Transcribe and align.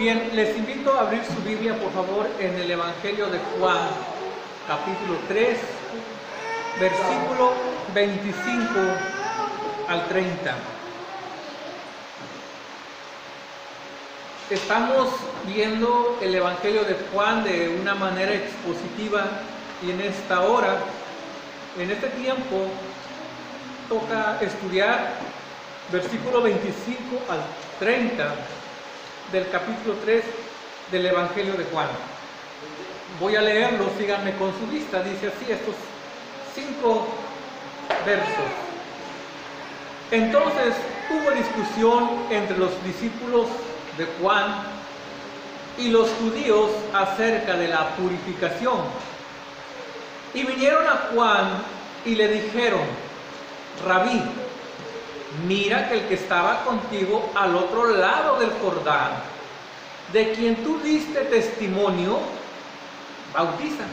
Bien, 0.00 0.30
les 0.32 0.56
invito 0.56 0.94
a 0.94 1.02
abrir 1.02 1.22
su 1.26 1.42
Biblia, 1.42 1.74
por 1.74 1.92
favor, 1.92 2.26
en 2.38 2.54
el 2.54 2.70
Evangelio 2.70 3.26
de 3.26 3.38
Juan, 3.38 3.86
capítulo 4.66 5.18
3, 5.28 5.58
versículo 6.80 7.52
25 7.92 8.80
al 9.88 10.08
30. 10.08 10.54
Estamos 14.48 15.10
viendo 15.46 16.18
el 16.22 16.34
Evangelio 16.34 16.84
de 16.84 16.96
Juan 17.12 17.44
de 17.44 17.68
una 17.68 17.94
manera 17.94 18.32
expositiva 18.32 19.26
y 19.86 19.90
en 19.90 20.00
esta 20.00 20.40
hora, 20.40 20.78
en 21.78 21.90
este 21.90 22.06
tiempo, 22.06 22.68
toca 23.86 24.38
estudiar 24.40 25.12
versículo 25.92 26.40
25 26.40 27.20
al 27.28 27.40
30 27.78 28.34
del 29.32 29.48
capítulo 29.50 29.96
3 30.04 30.24
del 30.90 31.06
Evangelio 31.06 31.54
de 31.54 31.64
Juan. 31.64 31.88
Voy 33.20 33.36
a 33.36 33.42
leerlo, 33.42 33.86
síganme 33.98 34.34
con 34.36 34.52
su 34.58 34.66
vista, 34.66 35.02
dice 35.02 35.28
así 35.28 35.50
estos 35.50 35.74
cinco 36.54 37.06
versos. 38.04 38.50
Entonces 40.10 40.74
hubo 41.10 41.30
discusión 41.30 42.08
entre 42.30 42.58
los 42.58 42.72
discípulos 42.84 43.46
de 43.96 44.06
Juan 44.20 44.64
y 45.78 45.88
los 45.88 46.08
judíos 46.10 46.70
acerca 46.92 47.54
de 47.54 47.68
la 47.68 47.90
purificación. 47.96 48.78
Y 50.34 50.44
vinieron 50.44 50.86
a 50.86 51.10
Juan 51.12 51.62
y 52.04 52.14
le 52.16 52.28
dijeron, 52.28 52.82
Rabí, 53.86 54.22
mira 55.46 55.88
que 55.88 55.94
el 55.94 56.08
que 56.08 56.14
estaba 56.14 56.64
contigo 56.64 57.30
al 57.34 57.56
otro 57.56 57.86
lado 57.96 58.38
del 58.38 58.50
Jordán, 58.62 59.12
de 60.12 60.32
quien 60.32 60.56
tú 60.56 60.78
diste 60.80 61.20
testimonio, 61.22 62.18
bautiza. 63.32 63.84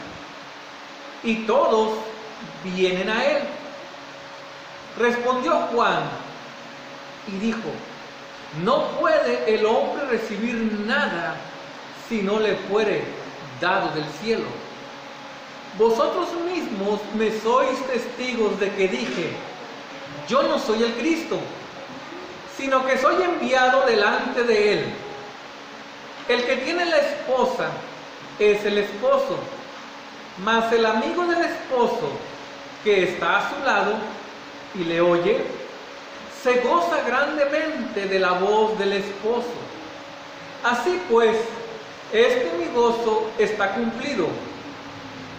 Y 1.22 1.46
todos 1.46 1.98
vienen 2.64 3.08
a 3.08 3.24
él. 3.24 3.42
Respondió 4.98 5.52
Juan 5.72 6.02
y 7.28 7.32
dijo, 7.38 7.70
no 8.64 8.88
puede 8.98 9.54
el 9.54 9.64
hombre 9.66 10.06
recibir 10.06 10.56
nada 10.86 11.36
si 12.08 12.22
no 12.22 12.40
le 12.40 12.56
fuere 12.56 13.04
dado 13.60 13.94
del 13.94 14.06
cielo. 14.22 14.46
Vosotros 15.76 16.28
mismos 16.52 17.00
me 17.14 17.30
sois 17.40 17.78
testigos 17.86 18.58
de 18.58 18.70
que 18.74 18.88
dije, 18.88 19.36
yo 20.28 20.42
no 20.42 20.58
soy 20.58 20.82
el 20.82 20.92
Cristo, 20.94 21.38
sino 22.56 22.84
que 22.86 22.98
soy 22.98 23.22
enviado 23.22 23.86
delante 23.86 24.44
de 24.44 24.72
Él. 24.74 24.84
El 26.28 26.44
que 26.44 26.56
tiene 26.56 26.84
la 26.84 26.98
esposa 26.98 27.70
es 28.38 28.64
el 28.64 28.78
esposo, 28.78 29.38
mas 30.44 30.70
el 30.72 30.84
amigo 30.84 31.24
del 31.24 31.44
esposo 31.44 32.10
que 32.84 33.04
está 33.04 33.38
a 33.38 33.50
su 33.50 33.64
lado 33.64 33.94
y 34.74 34.84
le 34.84 35.00
oye, 35.00 35.38
se 36.42 36.60
goza 36.60 37.02
grandemente 37.06 38.06
de 38.06 38.18
la 38.18 38.32
voz 38.32 38.78
del 38.78 38.92
esposo. 38.92 39.48
Así 40.62 41.00
pues, 41.08 41.36
este 42.12 42.50
mi 42.58 42.66
gozo 42.74 43.30
está 43.38 43.72
cumplido. 43.72 44.26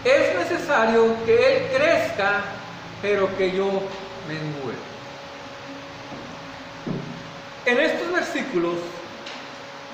Es 0.03 0.35
necesario 0.35 1.15
que 1.25 1.35
Él 1.35 1.67
crezca, 1.77 2.41
pero 3.01 3.29
que 3.37 3.51
yo 3.51 3.69
en 7.65 7.79
estos 7.79 8.11
versículos 8.11 8.75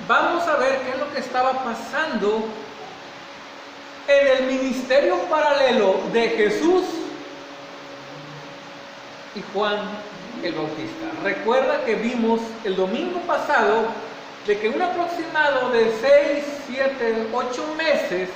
vamos 0.08 0.44
a 0.47 0.58
ver 0.58 0.80
qué 0.81 0.91
es 0.91 0.97
lo 0.97 1.11
que 1.14 1.19
estaba 1.19 1.64
pasando 1.64 2.45
en 4.08 4.28
el 4.28 4.44
ministerio 4.44 5.17
paralelo 5.30 6.02
de 6.11 6.30
Jesús 6.30 6.83
y 9.35 9.41
Juan 9.53 9.79
el 10.44 10.53
Bautista. 10.53 11.06
Recuerda 11.24 11.84
que 11.85 11.95
vimos 11.95 12.40
el 12.63 12.75
domingo 12.75 13.19
pasado 13.22 13.88
de 14.45 14.59
que 14.59 14.69
un 14.69 14.81
aproximado 14.81 15.72
de 15.72 15.91
6, 16.01 16.45
7, 16.68 17.28
8 17.34 17.75
meses 17.78 18.29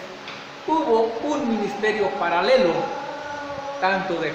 hubo 0.66 1.12
un 1.24 1.50
ministerio 1.50 2.10
paralelo, 2.12 2.74
tanto 3.80 4.16
de 4.16 4.34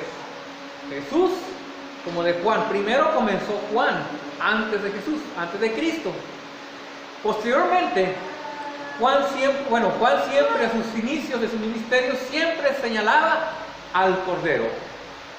Jesús 0.89 1.31
como 2.05 2.23
de 2.23 2.35
Juan. 2.35 2.69
Primero 2.69 3.15
comenzó 3.15 3.61
Juan, 3.73 4.03
antes 4.41 4.83
de 4.83 4.91
Jesús, 4.91 5.21
antes 5.39 5.61
de 5.61 5.73
Cristo. 5.73 6.13
Posteriormente, 7.23 8.15
Juan 8.99 9.25
siempre, 9.37 9.65
bueno, 9.71 9.91
Juan 9.99 10.23
siempre 10.31 10.67
a 10.67 10.71
sus 10.71 11.03
inicios 11.03 11.41
de 11.41 11.49
su 11.49 11.57
ministerio 11.57 12.15
siempre 12.31 12.75
señalaba 12.81 13.51
al 13.93 14.19
Cordero. 14.25 14.67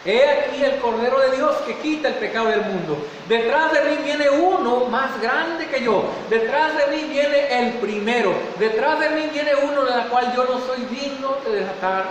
He 0.04 0.30
aquí 0.30 0.64
el 0.64 0.78
Cordero 0.78 1.20
de 1.20 1.36
Dios 1.36 1.56
que 1.66 1.78
quita 1.78 2.10
el 2.10 2.16
pecado 2.16 2.48
del 2.48 2.62
mundo. 2.62 3.08
Detrás 3.28 3.74
de 3.74 3.82
mí 3.90 4.04
viene 4.04 4.30
uno 4.30 4.86
más 4.86 5.20
grande 5.20 5.68
que 5.68 5.84
yo. 5.84 6.12
Detrás 6.30 6.78
de 6.78 6.96
mí 6.96 7.06
viene 7.10 7.60
el 7.60 7.74
primero. 7.76 8.34
Detrás 8.60 9.00
de 9.00 9.10
mí 9.10 9.30
viene 9.34 9.56
uno 9.56 9.84
de 9.84 9.96
la 9.96 10.06
cual 10.06 10.32
yo 10.36 10.44
no 10.44 10.60
soy 10.60 10.86
digno 10.86 11.38
de 11.44 11.62
desatar 11.62 12.06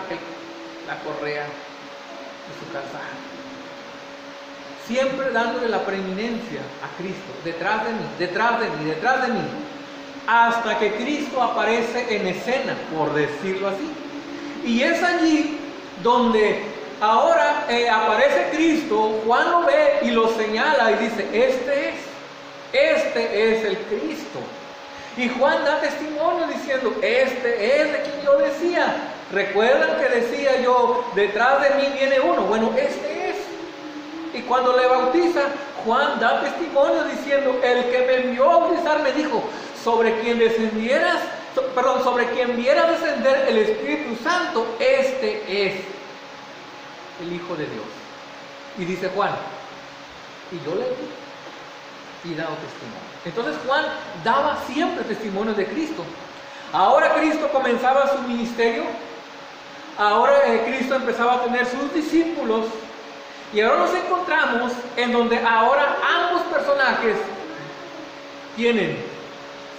la 0.88 0.98
correa 1.04 1.44
de 1.44 2.66
su 2.66 2.72
calzado 2.72 3.33
siempre 4.86 5.30
dándole 5.30 5.68
la 5.68 5.84
preeminencia 5.84 6.60
a 6.82 6.96
Cristo, 6.98 7.32
detrás 7.44 7.84
de 7.84 7.92
mí, 7.92 8.06
detrás 8.18 8.60
de 8.60 8.66
mí, 8.66 8.84
detrás 8.84 9.26
de 9.26 9.32
mí, 9.32 9.42
hasta 10.26 10.78
que 10.78 10.92
Cristo 10.94 11.42
aparece 11.42 12.16
en 12.16 12.26
escena, 12.28 12.74
por 12.94 13.14
decirlo 13.14 13.68
así. 13.68 13.90
Y 14.64 14.82
es 14.82 15.02
allí 15.02 15.58
donde 16.02 16.62
ahora 17.00 17.66
eh, 17.68 17.88
aparece 17.88 18.50
Cristo, 18.52 19.20
Juan 19.26 19.50
lo 19.50 19.62
ve 19.62 20.00
y 20.02 20.10
lo 20.10 20.28
señala 20.34 20.92
y 20.92 21.04
dice, 21.04 21.28
este 21.32 21.88
es, 21.88 21.94
este 22.72 23.52
es 23.52 23.64
el 23.64 23.76
Cristo. 23.78 24.40
Y 25.16 25.28
Juan 25.28 25.64
da 25.64 25.80
testimonio 25.80 26.46
diciendo, 26.48 26.92
este 27.00 27.82
es 27.82 27.92
de 27.92 28.02
quien 28.02 28.24
yo 28.24 28.38
decía. 28.38 28.96
Recuerdan 29.30 29.96
que 29.98 30.08
decía 30.08 30.60
yo, 30.60 31.04
detrás 31.14 31.62
de 31.62 31.70
mí 31.76 31.88
viene 31.96 32.20
uno. 32.20 32.42
Bueno, 32.42 32.72
este 32.76 33.13
y 34.34 34.42
cuando 34.42 34.76
le 34.76 34.86
bautiza, 34.86 35.42
Juan 35.84 36.18
da 36.18 36.40
testimonio 36.40 37.04
diciendo, 37.04 37.58
el 37.62 37.90
que 37.90 37.98
me 38.06 38.14
envió 38.24 38.50
a 38.50 38.58
bautizar 38.58 39.00
me 39.02 39.12
dijo, 39.12 39.42
sobre 39.82 40.18
quien 40.20 40.38
descendieras, 40.38 41.20
perdón, 41.74 42.02
sobre 42.02 42.26
quien 42.30 42.56
viera 42.56 42.90
descender 42.90 43.48
el 43.48 43.58
Espíritu 43.58 44.16
Santo, 44.22 44.66
este 44.80 45.66
es 45.66 45.74
el 47.20 47.32
Hijo 47.32 47.54
de 47.54 47.66
Dios. 47.66 47.84
Y 48.78 48.84
dice 48.84 49.08
Juan, 49.14 49.30
y 50.50 50.56
yo 50.64 50.74
le 50.74 50.84
di 50.84 52.32
y 52.32 52.34
dado 52.34 52.54
testimonio. 52.56 53.14
Entonces 53.24 53.54
Juan 53.66 53.84
daba 54.24 54.58
siempre 54.66 55.04
testimonio 55.04 55.54
de 55.54 55.66
Cristo. 55.66 56.02
Ahora 56.72 57.14
Cristo 57.14 57.48
comenzaba 57.52 58.10
su 58.16 58.22
ministerio, 58.22 58.84
ahora 59.96 60.40
eh, 60.46 60.64
Cristo 60.66 60.96
empezaba 60.96 61.34
a 61.34 61.44
tener 61.44 61.66
sus 61.66 61.92
discípulos 61.94 62.66
y 63.54 63.60
ahora 63.60 63.86
nos 63.86 63.94
encontramos 63.94 64.72
en 64.96 65.12
donde 65.12 65.38
ahora 65.38 65.96
ambos 66.02 66.42
personajes 66.52 67.16
tienen 68.56 68.96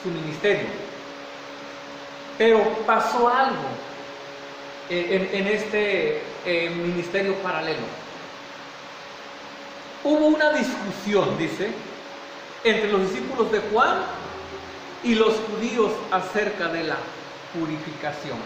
su 0.01 0.09
ministerio. 0.09 0.67
Pero 2.37 2.63
pasó 2.85 3.27
algo 3.27 3.67
en, 4.89 5.47
este 5.47 6.21
eh, 6.45 6.69
ministerio 6.69 7.35
paralelo. 7.35 7.85
Hubo 10.05 10.27
una 10.27 10.51
discusión, 10.53 11.37
dice, 11.37 11.69
entre 12.63 12.91
los 12.91 13.01
discípulos 13.01 13.51
de 13.51 13.59
Juan 13.59 13.97
y 15.03 15.15
los 15.15 15.33
judíos 15.49 15.91
acerca 16.11 16.69
de 16.69 16.83
la 16.83 16.97
purificación. 17.53 18.37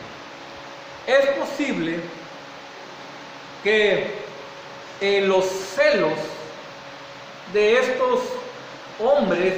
Es 1.05 1.25
posible 1.37 1.99
que 3.63 4.28
eh, 5.01 5.21
los 5.21 5.45
celos 5.45 6.13
de 7.53 7.79
estos 7.79 8.21
hombres, 8.99 9.53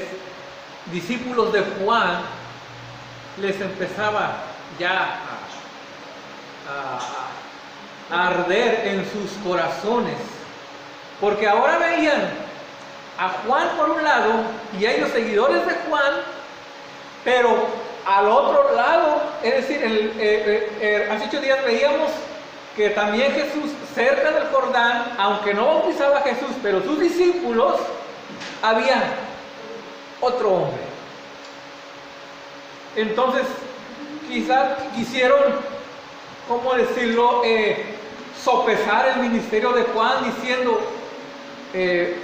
discípulos 0.91 1.51
de 1.51 1.61
Juan, 1.61 2.21
les 3.37 3.59
empezaba 3.59 4.35
ya 4.79 5.19
a, 6.67 8.27
arder 8.27 8.87
en 8.87 9.05
sus 9.09 9.31
corazones, 9.43 10.17
porque 11.21 11.47
ahora 11.47 11.77
veían 11.77 12.29
a 13.17 13.29
Juan 13.29 13.69
por 13.77 13.89
un 13.91 14.03
lado 14.03 14.33
y 14.77 14.85
a 14.85 14.91
ellos 14.91 15.11
seguidores 15.11 15.65
de 15.65 15.73
Juan, 15.87 16.13
pero 17.23 17.67
al 18.05 18.27
otro 18.27 18.75
lado, 18.75 19.21
es 19.43 19.55
decir, 19.55 19.81
el, 19.83 20.13
eh, 20.19 20.69
eh, 20.81 21.09
hace 21.09 21.25
ocho 21.27 21.39
días 21.39 21.63
veíamos 21.63 22.11
que 22.75 22.89
también 22.91 23.33
Jesús, 23.33 23.71
cerca 23.93 24.31
del 24.31 24.47
Jordán, 24.47 25.13
aunque 25.17 25.53
no 25.53 25.65
bautizaba 25.65 26.19
a 26.19 26.21
Jesús, 26.21 26.51
pero 26.63 26.81
sus 26.81 26.99
discípulos, 26.99 27.75
había 28.61 29.03
otro 30.21 30.49
hombre. 30.49 30.81
Entonces, 32.95 33.43
quizás 34.27 34.77
quisieron, 34.95 35.39
¿cómo 36.47 36.73
decirlo?, 36.73 37.41
eh, 37.43 37.97
sopesar 38.43 39.09
el 39.09 39.17
ministerio 39.17 39.71
de 39.73 39.83
Juan 39.83 40.23
diciendo, 40.23 40.79
eh, 41.73 42.17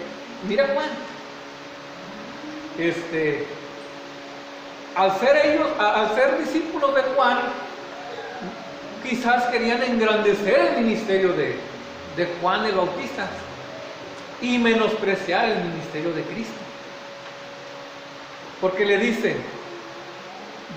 mira 0.48 0.68
Juan, 0.74 0.90
este, 2.78 3.46
al 4.96 5.20
ser 5.20 5.46
ellos, 5.46 5.68
al 5.80 6.16
ser 6.16 6.40
discípulos 6.40 6.96
de 6.96 7.04
Juan, 7.16 7.40
quizás 9.08 9.46
querían 9.46 9.82
engrandecer 9.84 10.74
el 10.76 10.84
ministerio 10.84 11.34
de, 11.34 11.56
Juan 12.42 12.66
el 12.66 12.74
Bautista 12.74 13.28
y 14.42 14.58
menospreciar 14.58 15.50
el 15.50 15.64
ministerio 15.66 16.12
de 16.14 16.24
Cristo. 16.24 16.56
Porque 18.60 18.86
le 18.86 18.98
dicen, 18.98 19.38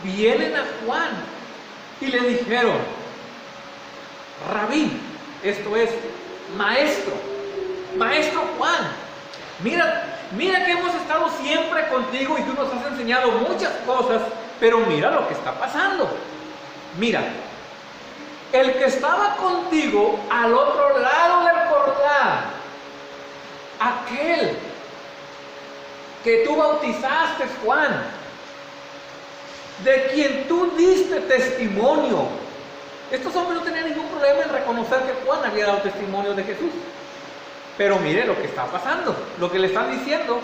vienen 0.05 0.55
a 0.55 0.65
Juan 0.85 1.09
y 2.01 2.07
le 2.07 2.21
dijeron, 2.21 2.77
rabí, 4.53 4.93
esto 5.43 5.77
es, 5.77 5.91
maestro, 6.59 7.15
maestro 7.97 8.43
Juan, 8.59 8.81
mira, 9.65 10.19
mira 10.37 10.65
que 10.67 10.73
hemos 10.73 10.95
estado 10.95 11.31
siempre 11.43 11.89
contigo 11.89 12.37
y 12.39 12.43
tú 12.43 12.53
nos 12.53 12.71
has 12.73 12.93
enseñado 12.93 13.33
muchas 13.33 13.73
cosas, 13.87 14.21
pero 14.59 14.81
mira 14.81 15.11
lo 15.11 15.27
que 15.27 15.35
está 15.35 15.59
pasando. 15.59 16.11
Mira, 16.99 17.23
el 18.53 18.73
que 18.75 18.85
estaba 18.87 19.37
contigo 19.37 20.19
al 20.31 20.53
otro 20.55 20.99
lado 20.99 21.45
del 21.45 21.69
Jordán, 21.69 22.45
aquel 23.79 24.57
que 26.25 26.45
tú 26.45 26.57
bautizaste, 26.57 27.45
Juan, 27.65 28.05
de 29.85 30.07
quien 30.13 30.49
tú 30.49 30.73
diste 30.77 31.21
testimonio. 31.21 32.27
Estos 33.11 33.35
hombres 33.35 33.59
no 33.59 33.65
tenían 33.65 33.89
ningún 33.89 34.07
problema 34.09 34.43
en 34.43 34.51
reconocer 34.51 35.01
que 35.03 35.27
Juan 35.27 35.45
había 35.45 35.67
dado 35.67 35.79
testimonio 35.79 36.35
de 36.35 36.45
Jesús. 36.45 36.71
Pero 37.79 37.99
mire 37.99 38.27
lo 38.27 38.37
que 38.37 38.45
está 38.45 38.67
pasando, 38.67 39.17
lo 39.39 39.51
que 39.51 39.59
le 39.59 39.69
están 39.69 39.91
diciendo. 39.91 40.41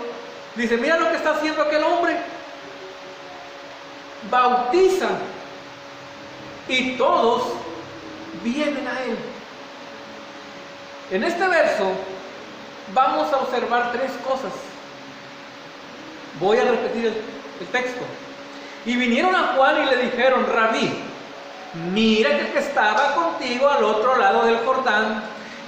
Dice, 0.54 0.76
mira 0.78 0.96
lo 0.96 1.10
que 1.10 1.16
está 1.16 1.32
haciendo 1.32 1.62
aquel 1.62 1.82
hombre. 1.84 2.16
Bautiza 4.30 5.08
y 6.68 6.96
todos 6.96 7.42
vienen 8.42 8.86
a 8.86 9.02
él. 9.02 9.16
En 11.10 11.22
este 11.22 11.46
verso 11.46 11.92
vamos 12.94 13.32
a 13.32 13.38
observar 13.38 13.92
tres 13.92 14.12
cosas. 14.26 14.52
Voy 16.40 16.58
a 16.58 16.64
repetir 16.64 17.06
el, 17.06 17.66
texto. 17.68 18.02
Y 18.84 18.96
vinieron 18.96 19.34
a 19.34 19.54
Juan 19.54 19.82
y 19.82 19.86
le 19.86 19.96
dijeron, 20.04 20.46
rabí, 20.46 20.92
mira 21.92 22.30
que 22.30 22.40
el 22.40 22.52
que 22.52 22.58
estaba 22.58 23.14
contigo 23.14 23.68
al 23.68 23.82
otro 23.82 24.16
lado 24.16 24.44
del 24.44 24.58
Jordán, 24.58 25.22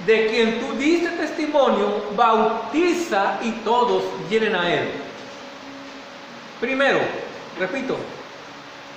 de 0.05 0.27
quien 0.27 0.59
tú 0.59 0.73
diste 0.77 1.09
testimonio, 1.09 2.05
bautiza 2.15 3.39
y 3.41 3.51
todos 3.63 4.03
vienen 4.29 4.55
a 4.55 4.73
él. 4.73 4.91
Primero, 6.61 6.99
repito, 7.59 7.97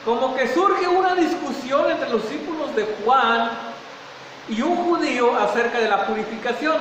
como 0.05 0.35
que 0.35 0.53
surge 0.53 0.89
una 0.89 1.15
discusión 1.15 1.91
entre 1.91 2.11
los 2.11 2.23
discípulos 2.23 2.75
de 2.75 2.87
Juan 3.05 3.51
y 4.49 4.61
un 4.63 4.77
judío 4.77 5.39
acerca 5.39 5.79
de 5.79 5.89
la 5.89 6.07
purificación. 6.07 6.79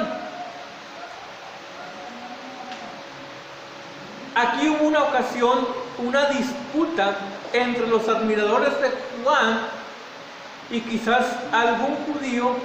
Aquí 4.33 4.69
hubo 4.69 4.87
una 4.87 5.03
ocasión, 5.03 5.67
una 5.99 6.25
disputa 6.25 7.15
entre 7.53 7.85
los 7.87 8.07
admiradores 8.07 8.79
de 8.81 8.91
Juan 9.23 9.59
y 10.69 10.79
quizás 10.81 11.25
algún 11.51 11.97
judío 12.05 12.55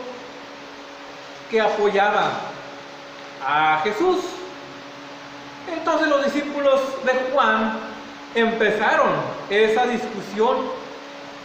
que 1.51 1.61
apoyaba 1.61 2.31
a 3.47 3.81
Jesús. 3.83 4.21
Entonces 5.69 6.09
los 6.09 6.25
discípulos 6.25 6.81
de 7.05 7.33
Juan 7.33 7.96
empezaron 8.37 9.09
esa 9.51 9.87
discusión. 9.87 10.59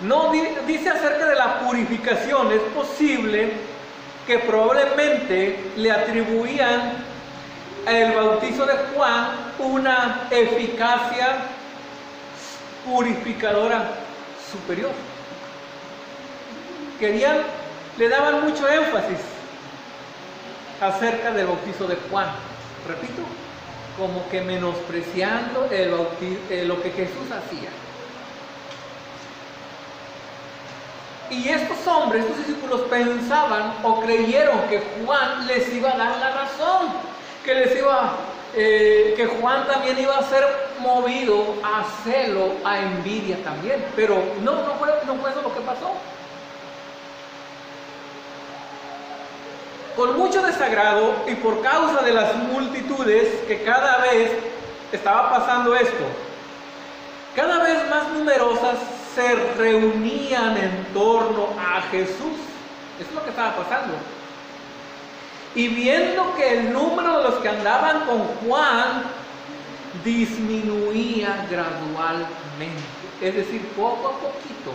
No 0.01 0.31
dice 0.31 0.89
acerca 0.89 1.25
de 1.27 1.35
la 1.35 1.59
purificación, 1.59 2.51
es 2.51 2.61
posible 2.75 3.51
que 4.27 4.39
probablemente 4.39 5.71
le 5.75 5.91
atribuían 5.91 6.93
al 7.85 8.11
bautizo 8.13 8.65
de 8.65 8.73
Juan 8.93 9.31
una 9.59 10.27
eficacia 10.29 11.37
purificadora 12.85 13.89
superior. 14.51 14.91
Querían, 16.99 17.37
le 17.97 18.09
daban 18.09 18.43
mucho 18.43 18.67
énfasis 18.67 19.19
acerca 20.81 21.31
del 21.31 21.47
bautizo 21.47 21.87
de 21.87 21.95
Juan. 22.09 22.27
Repito, 22.87 23.21
como 23.97 24.27
que 24.29 24.41
menospreciando 24.41 25.67
el 25.71 25.93
eh, 26.49 26.65
lo 26.65 26.81
que 26.81 26.91
Jesús 26.91 27.29
hacía. 27.31 27.69
Y 31.29 31.47
estos 31.47 31.87
hombres, 31.87 32.25
estos 32.25 32.39
discípulos 32.39 32.81
pensaban 32.89 33.75
o 33.83 34.01
creyeron 34.01 34.59
que 34.69 34.81
Juan 35.05 35.47
les 35.47 35.73
iba 35.73 35.93
a 35.93 35.97
dar 35.97 36.17
la 36.19 36.31
razón, 36.31 36.87
que 37.45 37.55
les 37.55 37.77
iba, 37.77 38.15
eh, 38.53 39.13
que 39.15 39.27
Juan 39.27 39.65
también 39.65 39.97
iba 39.97 40.17
a 40.17 40.23
ser 40.23 40.43
movido 40.79 41.55
a 41.63 41.85
celo, 42.03 42.51
a 42.65 42.79
envidia 42.79 43.41
también. 43.45 43.81
Pero 43.95 44.21
no, 44.43 44.55
no 44.55 44.73
fue, 44.75 44.89
no 45.05 45.15
fue 45.15 45.29
eso 45.31 45.41
lo 45.41 45.53
que 45.53 45.61
pasó. 45.61 45.93
Con 49.95 50.17
mucho 50.17 50.41
desagrado 50.41 51.15
y 51.27 51.35
por 51.35 51.61
causa 51.61 52.01
de 52.01 52.13
las 52.13 52.35
multitudes 52.35 53.27
que 53.47 53.63
cada 53.63 53.99
vez 53.99 54.31
estaba 54.91 55.29
pasando 55.29 55.75
esto, 55.75 56.05
cada 57.35 57.63
vez 57.63 57.89
más 57.89 58.09
numerosas 58.09 58.77
se 59.15 59.35
reunían 59.57 60.57
en 60.57 60.85
torno 60.93 61.47
a 61.59 61.81
Jesús. 61.91 62.37
Eso 62.99 63.09
es 63.09 63.15
lo 63.15 63.23
que 63.23 63.29
estaba 63.29 63.55
pasando. 63.55 63.93
Y 65.55 65.67
viendo 65.67 66.33
que 66.35 66.59
el 66.59 66.73
número 66.73 67.17
de 67.17 67.23
los 67.25 67.35
que 67.35 67.49
andaban 67.49 68.05
con 68.05 68.19
Juan 68.45 69.03
disminuía 70.03 71.45
gradualmente, 71.49 72.81
es 73.21 73.35
decir, 73.35 73.65
poco 73.75 74.07
a 74.07 74.11
poquito, 74.11 74.71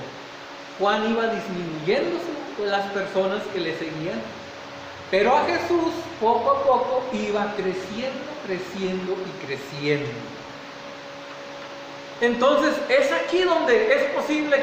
Juan 0.78 1.10
iba 1.10 1.26
disminuyéndose 1.28 2.26
las 2.64 2.86
personas 2.92 3.42
que 3.52 3.60
le 3.60 3.78
seguían 3.78 4.20
pero 5.10 5.36
a 5.36 5.44
Jesús 5.44 5.94
poco 6.20 6.50
a 6.50 6.62
poco 6.64 7.04
iba 7.12 7.52
creciendo, 7.56 8.24
creciendo 8.46 9.12
y 9.12 9.46
creciendo. 9.46 10.10
Entonces 12.20 12.74
es 12.88 13.12
aquí 13.12 13.42
donde 13.42 13.94
es 13.94 14.02
posible 14.12 14.56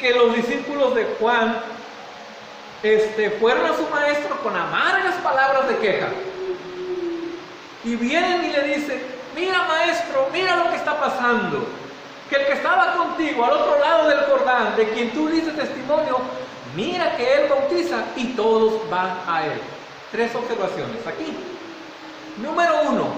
que 0.00 0.14
los 0.14 0.34
discípulos 0.34 0.94
de 0.94 1.06
Juan 1.18 1.60
este, 2.82 3.30
fueron 3.32 3.66
a 3.66 3.76
su 3.76 3.86
maestro 3.88 4.36
con 4.42 4.54
amargas 4.54 5.14
palabras 5.16 5.68
de 5.68 5.76
queja. 5.78 6.08
Y 7.82 7.96
vienen 7.96 8.44
y 8.44 8.52
le 8.52 8.62
dicen, 8.76 9.02
mira 9.34 9.64
maestro, 9.64 10.28
mira 10.32 10.56
lo 10.56 10.70
que 10.70 10.76
está 10.76 11.00
pasando. 11.00 11.66
Que 12.28 12.36
el 12.36 12.46
que 12.46 12.52
estaba 12.52 12.94
contigo 12.94 13.44
al 13.44 13.52
otro 13.52 13.80
lado 13.80 14.08
del 14.08 14.20
Jordán, 14.20 14.76
de 14.76 14.88
quien 14.90 15.10
tú 15.12 15.28
dices 15.28 15.56
testimonio, 15.56 16.18
mira 16.76 17.16
que 17.16 17.34
él 17.34 17.48
bautiza 17.48 18.04
y 18.14 18.26
todos 18.34 18.88
van 18.88 19.18
a 19.26 19.46
él 19.46 19.60
tres 20.10 20.34
observaciones 20.34 21.06
aquí. 21.06 21.36
Número 22.38 22.82
uno, 22.88 23.08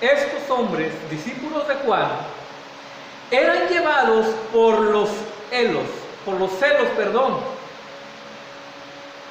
estos 0.00 0.50
hombres, 0.50 0.92
discípulos 1.10 1.66
de 1.68 1.74
Juan, 1.76 2.10
eran 3.30 3.68
llevados 3.68 4.26
por 4.52 4.80
los 4.80 5.10
celos, 5.50 5.86
por 6.24 6.34
los 6.38 6.50
celos, 6.52 6.88
perdón, 6.96 7.38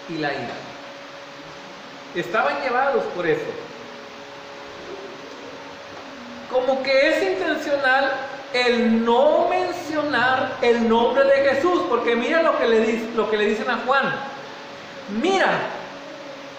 y 0.09 0.17
la 0.17 0.33
ira. 0.33 0.53
Estaban 2.15 2.61
llevados 2.61 3.03
por 3.15 3.25
eso. 3.27 3.45
Como 6.51 6.81
que 6.83 7.09
es 7.09 7.23
intencional 7.23 8.11
el 8.53 9.03
no 9.03 9.49
mencionar 9.49 10.57
el 10.61 10.87
nombre 10.87 11.23
de 11.25 11.49
Jesús, 11.49 11.83
porque 11.89 12.15
mira 12.15 12.41
lo 12.41 12.57
que 12.57 12.67
le, 12.67 12.99
lo 13.15 13.29
que 13.29 13.37
le 13.37 13.45
dicen 13.45 13.69
a 13.69 13.81
Juan. 13.85 14.15
Mira, 15.21 15.59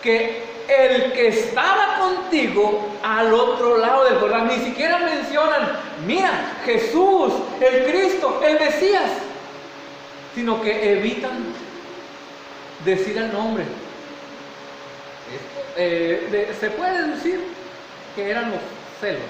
que 0.07 0.41
el 0.69 1.13
que 1.13 1.29
estaba 1.29 1.99
contigo 1.99 2.91
al 3.03 3.35
otro 3.35 3.77
lado 3.77 4.05
del 4.05 4.19
Jordán, 4.21 4.47
ni 4.47 4.59
siquiera 4.65 4.99
mencionan, 4.99 5.69
mira, 6.07 6.31
Jesús, 6.65 7.33
el 7.61 7.87
Cristo, 7.91 8.41
el 8.45 8.59
Mesías, 8.61 9.11
sino 10.33 10.63
que 10.63 10.93
evitan 10.93 11.45
decir 12.85 13.19
el 13.19 13.33
nombre. 13.33 13.65
Eh, 15.77 16.55
se 16.59 16.71
puede 16.71 17.09
decir 17.09 17.41
que 18.15 18.31
eran 18.31 18.53
los 18.53 18.61
celos 19.01 19.23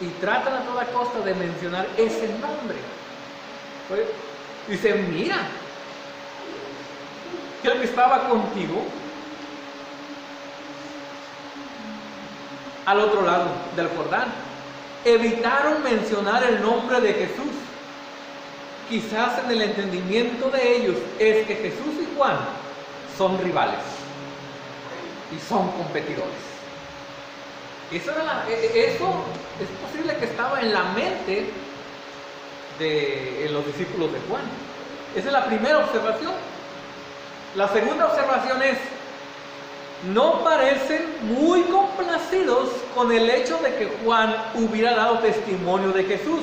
y 0.00 0.08
tratan 0.20 0.54
a 0.54 0.64
toda 0.64 0.84
costa 0.86 1.20
de 1.20 1.32
mencionar 1.32 1.86
ese 1.96 2.26
nombre. 2.40 2.76
Dice, 4.66 4.94
mira, 4.94 5.36
el 7.62 7.72
que 7.80 7.84
estaba 7.84 8.28
contigo 8.28 8.84
al 12.86 13.00
otro 13.00 13.22
lado 13.22 13.46
del 13.76 13.88
Jordán. 13.88 14.32
Evitaron 15.04 15.82
mencionar 15.82 16.42
el 16.44 16.62
nombre 16.62 17.00
de 17.00 17.12
Jesús. 17.12 17.52
Quizás 18.88 19.38
en 19.44 19.50
el 19.50 19.62
entendimiento 19.62 20.50
de 20.50 20.76
ellos 20.76 20.96
es 21.18 21.46
que 21.46 21.56
Jesús 21.56 21.94
y 22.00 22.16
Juan 22.16 22.36
son 23.16 23.38
rivales 23.42 23.80
y 25.34 25.38
son 25.48 25.70
competidores. 25.72 26.54
Eso, 27.90 28.12
e, 28.48 28.52
e, 28.52 28.94
eso 28.94 29.24
es 29.60 29.68
posible 29.86 30.16
que 30.16 30.24
estaba 30.24 30.60
en 30.60 30.72
la 30.72 30.84
mente 30.84 31.50
de 32.78 33.48
los 33.52 33.64
discípulos 33.66 34.12
de 34.12 34.18
Juan. 34.28 34.42
Esa 35.14 35.28
es 35.28 35.32
la 35.32 35.44
primera 35.44 35.78
observación. 35.78 36.32
La 37.54 37.68
segunda 37.68 38.06
observación 38.06 38.62
es, 38.62 38.78
no 40.12 40.44
parecen 40.44 41.02
muy 41.22 41.62
complacidos 41.62 42.68
con 42.94 43.10
el 43.12 43.30
hecho 43.30 43.58
de 43.58 43.74
que 43.74 43.90
Juan 44.04 44.34
hubiera 44.54 44.94
dado 44.94 45.18
testimonio 45.20 45.92
de 45.92 46.04
Jesús. 46.04 46.40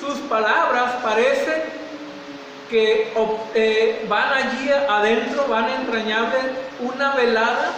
Sus 0.00 0.18
palabras 0.28 0.92
parecen 1.02 1.62
que 2.70 3.12
eh, 3.54 4.06
van 4.08 4.32
allí 4.32 4.70
adentro, 4.70 5.46
van 5.48 5.64
a 5.64 5.76
entrañarle 5.76 6.38
una 6.80 7.14
velada 7.14 7.72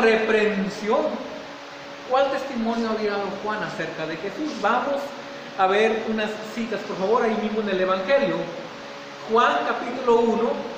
reprensión. 0.00 1.00
¿Cuál 2.10 2.30
testimonio 2.30 2.90
había 2.90 3.12
dado 3.12 3.28
Juan 3.42 3.62
acerca 3.64 4.06
de 4.06 4.16
Jesús? 4.16 4.52
Vamos 4.60 5.02
a 5.58 5.66
ver 5.66 6.04
unas 6.08 6.30
citas, 6.54 6.80
por 6.82 6.96
favor, 6.98 7.22
ahí 7.24 7.36
mismo 7.42 7.60
en 7.62 7.70
el 7.70 7.80
Evangelio. 7.80 8.36
Juan 9.32 9.56
capítulo 9.66 10.20
1, 10.20 10.75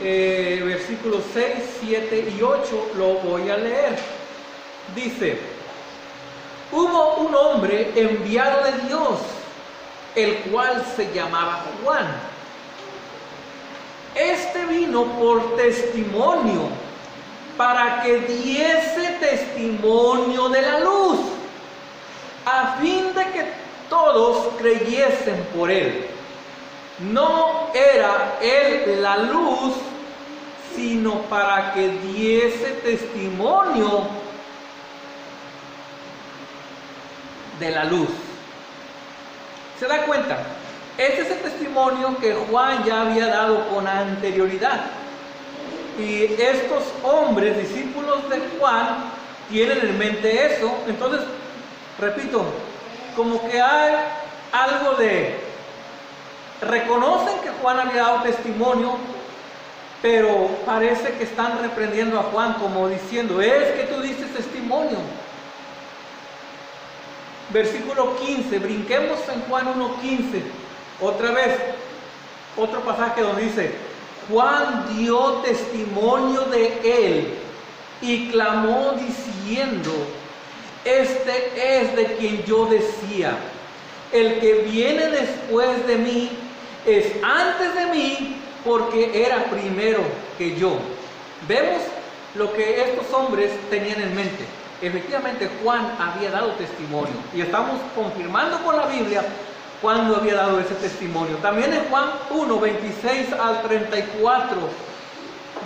eh, 0.00 0.62
versículos 0.64 1.22
6, 1.32 1.46
7 1.80 2.34
y 2.38 2.42
8, 2.42 2.90
lo 2.96 3.14
voy 3.14 3.50
a 3.50 3.56
leer. 3.56 3.98
Dice, 4.94 5.38
hubo 6.70 7.16
un 7.16 7.34
hombre 7.34 7.92
enviado 7.94 8.64
de 8.64 8.88
Dios, 8.88 9.18
el 10.14 10.36
cual 10.50 10.84
se 10.96 11.12
llamaba 11.12 11.64
Juan. 11.82 12.06
Este 14.14 14.66
vino 14.66 15.04
por 15.18 15.56
testimonio, 15.56 16.68
para 17.56 18.02
que 18.02 18.18
diese 18.20 19.16
testimonio 19.20 20.48
de 20.48 20.62
la 20.62 20.80
luz, 20.80 21.18
a 22.44 22.76
fin 22.80 23.14
de 23.14 23.24
que 23.32 23.46
todos 23.88 24.54
creyesen 24.58 25.46
por 25.56 25.70
él. 25.70 26.06
No 27.10 27.70
era 27.74 28.38
él 28.40 29.02
la 29.02 29.16
luz, 29.16 29.74
sino 30.74 31.22
para 31.22 31.72
que 31.72 31.88
diese 31.88 32.68
testimonio 32.82 34.06
de 37.58 37.70
la 37.70 37.84
luz. 37.84 38.08
¿Se 39.78 39.86
da 39.86 40.04
cuenta? 40.06 40.38
Este 40.96 41.22
es 41.22 41.30
el 41.30 41.38
testimonio 41.38 42.16
que 42.20 42.34
Juan 42.34 42.84
ya 42.84 43.02
había 43.02 43.26
dado 43.26 43.68
con 43.68 43.86
anterioridad. 43.86 44.82
Y 45.98 46.24
estos 46.24 46.84
hombres, 47.02 47.58
discípulos 47.58 48.28
de 48.30 48.40
Juan, 48.58 49.10
tienen 49.50 49.78
en 49.80 49.98
mente 49.98 50.54
eso. 50.54 50.72
Entonces, 50.86 51.20
repito, 51.98 52.44
como 53.16 53.48
que 53.48 53.60
hay 53.60 53.94
algo 54.52 54.94
de 54.94 55.51
reconocen 56.62 57.40
que 57.40 57.50
Juan 57.60 57.80
había 57.80 58.02
dado 58.02 58.22
testimonio, 58.22 58.96
pero 60.00 60.48
parece 60.64 61.12
que 61.12 61.24
están 61.24 61.60
reprendiendo 61.60 62.18
a 62.18 62.24
Juan 62.24 62.54
como 62.54 62.88
diciendo, 62.88 63.40
es 63.40 63.72
que 63.72 63.84
tú 63.84 64.00
diste 64.00 64.24
testimonio. 64.26 64.98
Versículo 67.50 68.16
15, 68.16 68.58
brinquemos 68.60 69.18
en 69.28 69.42
Juan 69.42 69.66
1.15, 69.78 70.42
otra 71.00 71.32
vez, 71.32 71.58
otro 72.56 72.80
pasaje 72.80 73.20
donde 73.20 73.42
dice, 73.42 73.72
Juan 74.30 74.86
dio 74.96 75.32
testimonio 75.42 76.42
de 76.42 76.80
él 76.84 77.34
y 78.00 78.30
clamó 78.30 78.92
diciendo, 78.92 79.90
este 80.84 81.80
es 81.80 81.96
de 81.96 82.16
quien 82.16 82.44
yo 82.44 82.66
decía, 82.66 83.36
el 84.12 84.40
que 84.40 84.54
viene 84.62 85.08
después 85.08 85.86
de 85.86 85.96
mí 85.96 86.30
es 86.86 87.12
antes 87.22 87.74
de 87.74 87.86
mí 87.86 88.36
porque 88.64 89.24
era 89.24 89.44
primero 89.44 90.00
que 90.38 90.56
yo. 90.56 90.78
Vemos 91.48 91.82
lo 92.34 92.52
que 92.52 92.82
estos 92.82 93.12
hombres 93.12 93.50
tenían 93.70 94.00
en 94.00 94.14
mente. 94.14 94.44
Efectivamente 94.80 95.48
Juan 95.62 95.96
había 95.98 96.30
dado 96.30 96.50
testimonio 96.52 97.14
y 97.34 97.40
estamos 97.40 97.80
confirmando 97.94 98.58
con 98.64 98.76
la 98.76 98.86
Biblia 98.86 99.24
cuando 99.80 100.16
había 100.16 100.34
dado 100.34 100.60
ese 100.60 100.74
testimonio. 100.74 101.36
También 101.36 101.72
en 101.72 101.84
Juan 101.88 102.10
1, 102.30 102.60
26 102.60 103.32
al 103.32 103.62
34 103.62 104.56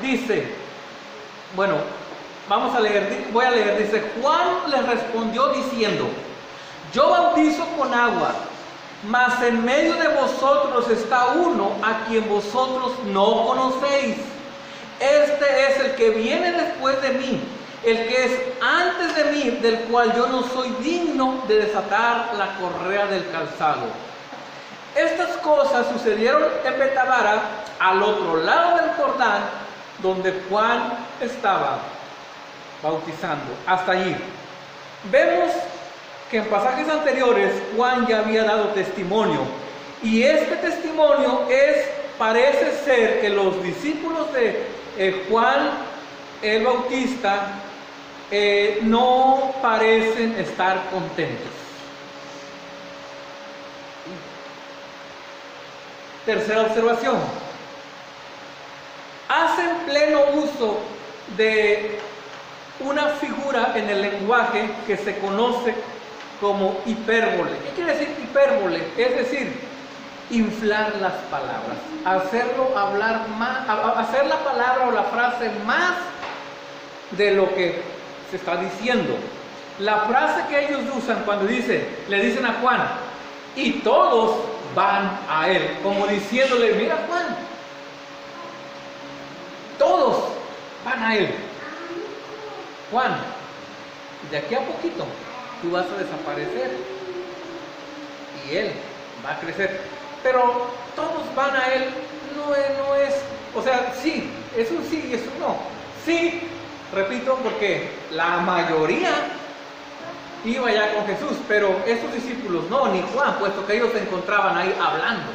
dice, 0.02 0.46
bueno, 1.54 1.74
vamos 2.48 2.74
a 2.74 2.80
leer, 2.80 3.26
voy 3.32 3.44
a 3.44 3.50
leer, 3.50 3.78
dice, 3.78 4.02
Juan 4.20 4.70
le 4.70 4.82
respondió 4.82 5.48
diciendo, 5.48 6.08
yo 6.92 7.10
bautizo 7.10 7.66
con 7.78 7.92
agua 7.92 8.34
mas 9.04 9.42
en 9.42 9.64
medio 9.64 9.94
de 9.94 10.08
vosotros 10.08 10.88
está 10.90 11.26
uno 11.26 11.72
a 11.82 12.06
quien 12.06 12.28
vosotros 12.28 12.92
no 13.06 13.46
conocéis. 13.46 14.16
Este 14.98 15.66
es 15.66 15.80
el 15.80 15.94
que 15.94 16.10
viene 16.10 16.52
después 16.52 17.00
de 17.02 17.10
mí, 17.10 17.40
el 17.84 18.08
que 18.08 18.24
es 18.24 18.32
antes 18.62 19.14
de 19.16 19.24
mí, 19.32 19.50
del 19.60 19.80
cual 19.80 20.14
yo 20.16 20.26
no 20.28 20.42
soy 20.42 20.70
digno 20.82 21.42
de 21.46 21.66
desatar 21.66 22.34
la 22.36 22.56
correa 22.56 23.06
del 23.06 23.30
calzado. 23.30 23.86
Estas 24.94 25.36
cosas 25.38 25.86
sucedieron 25.92 26.44
en 26.64 26.78
Betabara, 26.78 27.42
al 27.78 28.02
otro 28.02 28.38
lado 28.38 28.78
del 28.78 28.90
Jordán, 28.94 29.42
donde 29.98 30.42
Juan 30.48 30.94
estaba 31.20 31.78
bautizando. 32.82 33.52
Hasta 33.66 33.92
allí. 33.92 34.16
Vemos 35.10 35.52
que 36.30 36.38
en 36.38 36.44
pasajes 36.46 36.88
anteriores 36.88 37.52
Juan 37.76 38.06
ya 38.06 38.20
había 38.20 38.44
dado 38.44 38.68
testimonio. 38.68 39.40
Y 40.02 40.22
este 40.22 40.56
testimonio 40.56 41.46
es, 41.48 41.88
parece 42.18 42.72
ser 42.84 43.20
que 43.20 43.30
los 43.30 43.62
discípulos 43.62 44.32
de 44.32 44.66
eh, 44.98 45.26
Juan 45.28 45.70
el 46.42 46.64
Bautista 46.64 47.48
eh, 48.30 48.80
no 48.82 49.54
parecen 49.62 50.34
estar 50.38 50.90
contentos. 50.90 51.52
Tercera 56.24 56.62
observación. 56.62 57.16
Hacen 59.28 59.76
pleno 59.86 60.20
uso 60.34 60.78
de 61.36 61.98
una 62.80 63.06
figura 63.06 63.72
en 63.76 63.88
el 63.88 64.02
lenguaje 64.02 64.68
que 64.86 64.96
se 64.96 65.18
conoce 65.18 65.74
como 66.40 66.80
hipérbole. 66.86 67.52
¿Qué 67.64 67.70
quiere 67.74 67.92
decir 67.92 68.16
hipérbole? 68.22 68.82
Es 68.96 69.16
decir, 69.16 69.52
inflar 70.30 70.96
las 71.00 71.14
palabras, 71.30 71.76
hacerlo 72.04 72.76
hablar 72.76 73.28
más, 73.38 73.68
hacer 73.96 74.26
la 74.26 74.42
palabra 74.42 74.88
o 74.88 74.90
la 74.90 75.04
frase 75.04 75.50
más 75.64 75.94
de 77.12 77.32
lo 77.32 77.54
que 77.54 77.80
se 78.30 78.36
está 78.36 78.56
diciendo. 78.56 79.16
La 79.78 80.00
frase 80.00 80.42
que 80.48 80.66
ellos 80.66 80.80
usan 80.96 81.22
cuando 81.24 81.46
dicen, 81.46 81.86
le 82.08 82.20
dicen 82.22 82.44
a 82.44 82.54
Juan, 82.54 82.82
y 83.54 83.72
todos 83.80 84.36
van 84.74 85.18
a 85.30 85.48
él, 85.48 85.78
como 85.82 86.06
diciéndole, 86.06 86.74
mira 86.74 87.04
Juan, 87.06 87.36
todos 89.78 90.32
van 90.84 91.02
a 91.02 91.16
él. 91.16 91.34
Juan, 92.90 93.16
de 94.30 94.38
aquí 94.38 94.54
a 94.54 94.60
poquito 94.60 95.04
tú 95.62 95.70
vas 95.70 95.86
a 95.86 96.02
desaparecer 96.02 96.70
y 98.48 98.56
él 98.56 98.72
va 99.24 99.32
a 99.32 99.40
crecer. 99.40 99.80
Pero 100.22 100.68
todos 100.94 101.34
van 101.34 101.54
a 101.56 101.72
él, 101.74 101.84
no 102.36 102.54
es, 102.54 102.78
no 102.78 102.94
es, 102.96 103.14
o 103.54 103.62
sea, 103.62 103.92
sí, 104.00 104.30
es 104.56 104.70
un 104.70 104.84
sí 104.84 105.08
y 105.10 105.14
es 105.14 105.22
un 105.22 105.40
no. 105.40 105.56
Sí, 106.04 106.42
repito, 106.92 107.36
porque 107.42 107.90
la 108.10 108.38
mayoría 108.38 109.10
iba 110.44 110.70
ya 110.70 110.94
con 110.94 111.06
Jesús, 111.06 111.38
pero 111.48 111.76
estos 111.86 112.12
discípulos 112.12 112.68
no, 112.70 112.88
ni 112.88 113.02
Juan, 113.12 113.38
puesto 113.38 113.66
que 113.66 113.76
ellos 113.76 113.90
se 113.92 114.00
encontraban 114.00 114.56
ahí 114.56 114.74
hablando. 114.80 115.32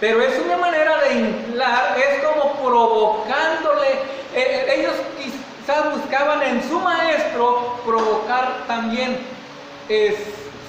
Pero 0.00 0.22
es 0.22 0.38
una 0.44 0.56
manera 0.56 0.96
de 1.02 1.14
inflar, 1.14 1.96
es 1.98 2.22
como 2.22 2.52
provocándole, 2.54 3.88
eh, 4.34 4.66
eh, 4.68 4.88
buscaban 5.94 6.42
en 6.42 6.62
su 6.68 6.78
maestro 6.80 7.80
provocar 7.84 8.64
también 8.66 9.18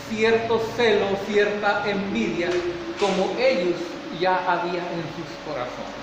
cierto 0.09 0.61
celo, 0.75 1.07
cierta 1.27 1.83
envidia, 1.89 2.49
como 2.99 3.33
ellos 3.39 3.75
ya 4.19 4.35
había 4.47 4.81
en 4.81 5.03
sus 5.15 5.29
corazones. 5.45 5.99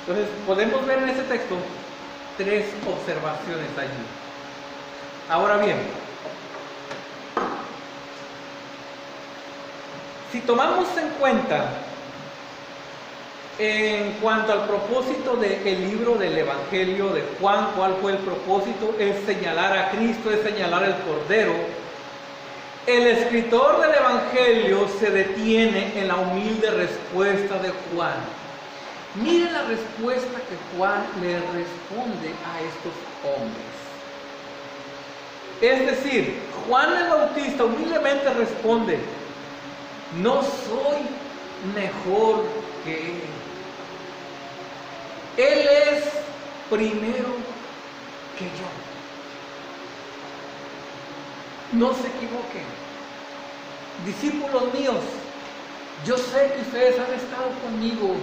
Entonces, 0.00 0.28
podemos 0.46 0.86
ver 0.86 0.98
en 0.98 1.08
ese 1.10 1.22
texto 1.22 1.56
tres 2.36 2.66
observaciones 2.86 3.68
allí. 3.78 4.04
Ahora 5.30 5.58
bien, 5.58 5.76
si 10.32 10.40
tomamos 10.40 10.88
en 10.96 11.08
cuenta 11.20 11.68
en 13.58 14.12
cuanto 14.20 14.52
al 14.52 14.66
propósito 14.66 15.34
del 15.36 15.90
libro 15.90 16.14
del 16.14 16.38
Evangelio 16.38 17.08
de 17.08 17.24
Juan, 17.40 17.70
¿cuál 17.76 17.96
fue 18.00 18.12
el 18.12 18.18
propósito? 18.18 18.94
Es 18.98 19.24
señalar 19.26 19.76
a 19.76 19.90
Cristo, 19.90 20.30
es 20.30 20.42
señalar 20.42 20.84
al 20.84 21.02
Cordero. 21.02 21.54
El 22.86 23.06
escritor 23.08 23.80
del 23.80 23.94
Evangelio 23.94 24.88
se 25.00 25.10
detiene 25.10 25.98
en 25.98 26.08
la 26.08 26.16
humilde 26.16 26.70
respuesta 26.70 27.58
de 27.58 27.72
Juan. 27.92 28.14
Mire 29.16 29.50
la 29.50 29.62
respuesta 29.62 30.38
que 30.48 30.76
Juan 30.76 31.04
le 31.20 31.34
responde 31.34 32.28
a 32.46 32.60
estos 32.60 32.92
hombres. 33.24 33.78
Es 35.60 35.86
decir, 35.86 36.38
Juan 36.68 36.96
el 36.96 37.08
Bautista 37.08 37.64
humildemente 37.64 38.32
responde, 38.34 38.98
no 40.22 40.42
soy 40.42 41.02
mejor 41.74 42.44
que 42.84 42.94
él. 42.94 43.37
Él 45.38 45.68
es 45.68 46.02
primero 46.68 47.28
que 48.36 48.44
yo. 48.44 48.68
No 51.72 51.94
se 51.94 52.08
equivoquen. 52.08 52.66
Discípulos 54.04 54.74
míos, 54.74 54.96
yo 56.04 56.18
sé 56.18 56.52
que 56.54 56.62
ustedes 56.62 56.98
han 56.98 57.14
estado 57.14 57.50
conmigo 57.62 58.16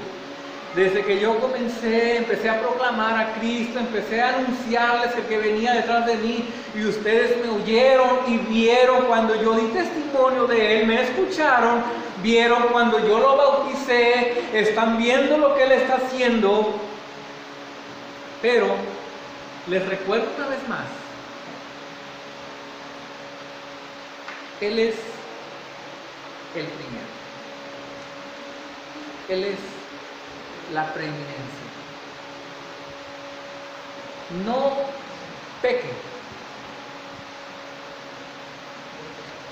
desde 0.76 1.06
que 1.06 1.22
yo 1.22 1.40
comencé, 1.40 2.18
empecé 2.18 2.50
a 2.50 2.60
proclamar 2.60 3.18
a 3.18 3.34
Cristo, 3.36 3.80
empecé 3.80 4.22
a 4.22 4.36
anunciarles 4.36 5.16
el 5.16 5.24
que 5.24 5.38
venía 5.38 5.74
detrás 5.74 6.06
de 6.06 6.16
mí 6.16 6.50
y 6.76 6.84
ustedes 6.84 7.38
me 7.42 7.50
oyeron 7.50 8.10
y 8.28 8.38
vieron 8.40 9.06
cuando 9.06 9.42
yo 9.42 9.54
di 9.54 9.68
testimonio 9.68 10.48
de 10.48 10.82
Él, 10.82 10.88
me 10.88 11.02
escucharon, 11.02 11.82
vieron 12.22 12.64
cuando 12.74 13.00
yo 13.00 13.20
lo 13.20 13.38
bauticé, 13.38 14.34
están 14.54 14.98
viendo 14.98 15.38
lo 15.38 15.56
que 15.56 15.64
Él 15.64 15.72
está 15.72 15.96
haciendo. 15.96 16.74
Pero 18.46 18.76
les 19.66 19.84
recuerdo 19.88 20.28
una 20.38 20.50
vez 20.50 20.70
más, 20.70 20.86
Él 24.62 24.78
es 24.78 24.94
el 26.56 26.68
primero. 26.68 27.08
Él 29.30 29.46
es 29.46 29.58
la 30.76 30.94
preeminencia. 30.94 31.34
No 34.46 34.74
peque 35.64 35.90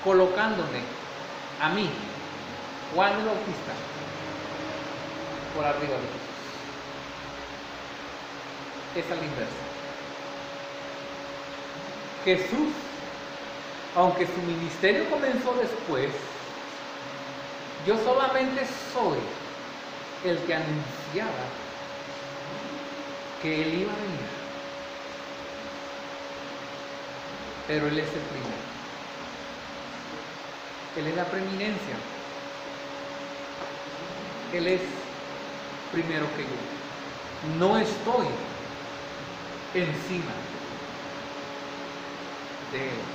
colocándome 0.04 0.82
a 1.60 1.70
mí, 1.70 1.90
Juan 2.94 3.18
el 3.18 3.26
Bautista, 3.26 3.72
por 5.56 5.64
arriba 5.64 5.94
de 5.94 6.06
Jesús. 6.06 6.33
Es 8.94 9.10
al 9.10 9.18
inverso. 9.18 9.64
Jesús, 12.24 12.72
aunque 13.96 14.26
su 14.26 14.40
ministerio 14.42 15.10
comenzó 15.10 15.52
después, 15.54 16.10
yo 17.86 17.98
solamente 18.04 18.62
soy 18.92 19.18
el 20.24 20.38
que 20.38 20.54
anunciaba 20.54 21.44
que 23.42 23.62
Él 23.62 23.80
iba 23.80 23.92
a 23.92 23.96
venir. 23.96 24.30
Pero 27.66 27.88
Él 27.88 27.98
es 27.98 28.06
el 28.06 28.22
primero. 28.22 28.64
Él 30.96 31.06
es 31.08 31.16
la 31.16 31.24
preeminencia. 31.24 31.96
Él 34.52 34.66
es 34.68 34.80
primero 35.92 36.26
que 36.36 36.42
yo. 36.42 37.58
No 37.58 37.76
estoy 37.76 38.28
encima 39.74 40.32
de 42.72 42.78
Él. 42.78 43.14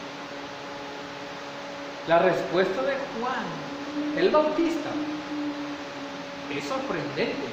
La 2.07 2.19
respuesta 2.19 2.81
de 2.81 2.93
Juan, 2.93 4.17
el 4.17 4.29
Bautista, 4.29 4.89
es 6.55 6.63
sorprendente. 6.65 7.47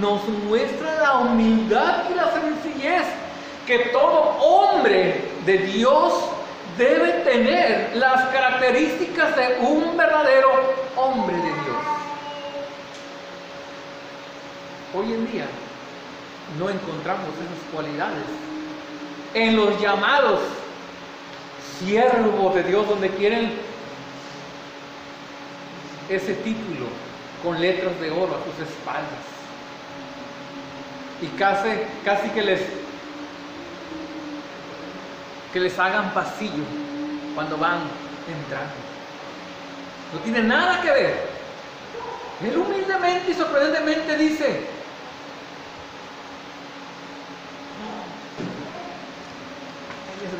Nos 0.00 0.28
muestra 0.28 1.00
la 1.00 1.14
humildad 1.18 2.04
y 2.10 2.14
la 2.14 2.30
sencillez 2.32 3.06
que 3.66 3.78
todo 3.90 4.36
hombre 4.38 5.30
de 5.46 5.58
Dios 5.58 6.12
debe 6.76 7.10
tener 7.24 7.96
las 7.96 8.28
características 8.28 9.36
de 9.36 9.58
un 9.60 9.96
verdadero 9.96 10.50
hombre 10.96 11.36
de 11.36 11.42
Dios. 11.42 11.76
Hoy 14.94 15.12
en 15.12 15.32
día 15.32 15.46
no 16.58 16.70
encontramos 16.70 17.28
esas 17.34 17.72
cualidades 17.72 18.24
en 19.34 19.56
los 19.56 19.80
llamados 19.80 20.40
siervos 21.78 22.54
de 22.54 22.62
Dios 22.64 22.88
donde 22.88 23.08
quieren 23.10 23.52
ese 26.08 26.34
título 26.34 26.86
con 27.42 27.60
letras 27.60 27.98
de 28.00 28.10
oro 28.10 28.36
a 28.36 28.44
sus 28.44 28.68
espaldas. 28.68 29.30
Y 31.22 31.26
casi, 31.38 32.28
que 32.30 32.42
les 32.42 32.60
que 35.52 35.60
les 35.60 35.78
hagan 35.78 36.14
pasillo 36.14 36.62
cuando 37.34 37.56
van 37.58 37.80
entrando. 38.28 38.72
No 40.12 40.20
tiene 40.20 40.42
nada 40.42 40.80
que 40.80 40.90
ver. 40.90 41.40
Él 42.44 42.56
humildemente 42.56 43.32
y 43.32 43.34
sorprendentemente 43.34 44.16
dice, 44.16 44.46
Él 50.16 50.26
es 50.26 50.39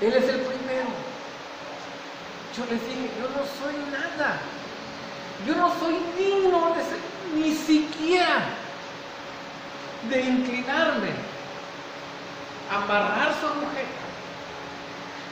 Él 0.00 0.12
es 0.12 0.24
el 0.24 0.40
primero. 0.40 0.88
Yo 2.56 2.64
les 2.66 2.84
dije, 2.84 3.10
yo 3.20 3.28
no 3.28 3.44
soy 3.60 3.76
nada. 3.92 4.40
Yo 5.46 5.54
no 5.54 5.72
soy 5.78 5.94
digno 6.18 6.74
ni 7.34 7.54
siquiera 7.54 8.44
de 10.08 10.20
inclinarme, 10.20 11.10
amarrar 12.70 13.34
su 13.40 13.46
mujer 13.46 13.86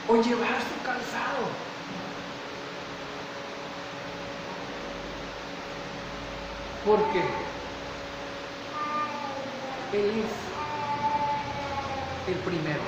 o 0.07 0.15
llevar 0.15 0.59
su 0.61 0.85
calzado. 0.85 1.47
Porque 6.85 7.19
Él 9.93 10.23
es 10.25 10.52
primero. 12.35 12.81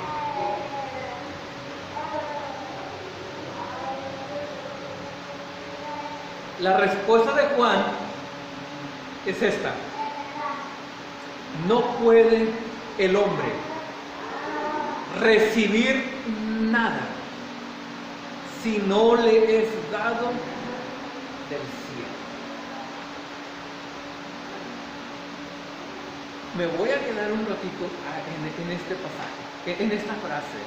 La 6.61 6.77
respuesta 6.77 7.33
de 7.33 7.47
Juan 7.55 7.85
es 9.25 9.41
esta. 9.41 9.73
No 11.67 11.81
puede 11.97 12.49
el 12.97 13.15
hombre 13.15 13.45
recibir 15.19 16.03
nada 16.71 17.01
si 18.63 18.77
no 18.79 19.15
le 19.15 19.63
es 19.63 19.69
dado 19.91 20.27
del 21.49 21.59
cielo. 21.59 22.15
Me 26.57 26.67
voy 26.67 26.89
a 26.89 26.99
quedar 26.99 27.33
un 27.33 27.45
ratito 27.45 27.85
en, 28.63 28.71
este 28.71 28.95
pasaje, 28.95 29.83
en 29.83 29.91
esta 29.91 30.13
frase. 30.13 30.63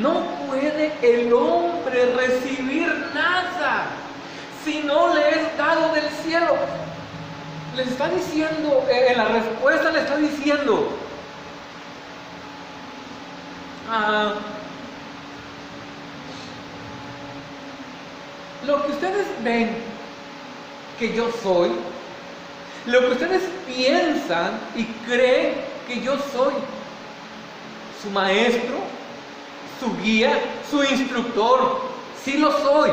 No 0.00 0.22
puede 0.46 0.92
el 1.02 1.30
hombre 1.34 2.14
recibir 2.14 2.88
nada 3.12 3.88
si 4.64 4.78
no 4.78 5.14
le 5.14 5.28
es 5.28 5.58
dado 5.58 5.92
del 5.92 6.08
cielo. 6.24 6.56
Le 7.76 7.82
está 7.82 8.08
diciendo, 8.08 8.86
eh, 8.90 9.08
en 9.10 9.18
la 9.18 9.26
respuesta 9.26 9.90
le 9.90 10.00
está 10.00 10.16
diciendo, 10.16 10.88
ah, 13.90 14.32
lo 18.66 18.86
que 18.86 18.92
ustedes 18.92 19.26
ven 19.42 19.76
que 20.98 21.14
yo 21.14 21.30
soy, 21.42 21.70
lo 22.86 23.00
que 23.00 23.12
ustedes 23.12 23.42
piensan 23.74 24.58
y 24.74 24.84
creen 25.06 25.54
que 25.86 26.00
yo 26.00 26.16
soy, 26.32 26.54
su 28.02 28.10
maestro, 28.10 28.78
su 29.78 29.96
guía, 30.02 30.38
su 30.70 30.82
instructor. 30.82 31.80
Sí 32.24 32.38
lo 32.38 32.52
soy. 32.58 32.90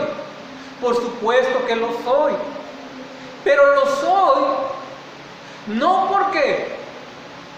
Por 0.82 0.96
supuesto 0.96 1.66
que 1.66 1.76
lo 1.76 1.90
soy. 2.04 2.34
Pero 3.44 3.76
lo 3.76 3.86
soy 3.98 4.44
no 5.68 6.08
porque 6.10 6.70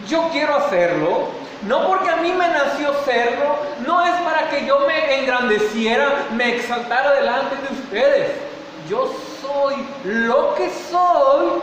yo 0.08 0.30
quiero 0.32 0.56
hacerlo, 0.56 1.28
no 1.68 1.88
porque 1.88 2.10
a 2.10 2.16
mí 2.18 2.32
me 2.32 2.48
nació 2.48 2.92
serlo, 3.06 3.56
no 3.86 4.04
es 4.04 4.14
para 4.22 4.50
que 4.50 4.66
yo 4.66 4.80
me 4.82 5.20
engrandeciera, 5.20 6.26
me 6.34 6.56
exaltara 6.56 7.14
delante 7.14 7.56
de 7.56 7.82
ustedes. 7.82 8.32
Yo 8.90 9.14
soy 9.42 9.76
lo 10.06 10.56
que 10.56 10.72
soy 10.90 11.62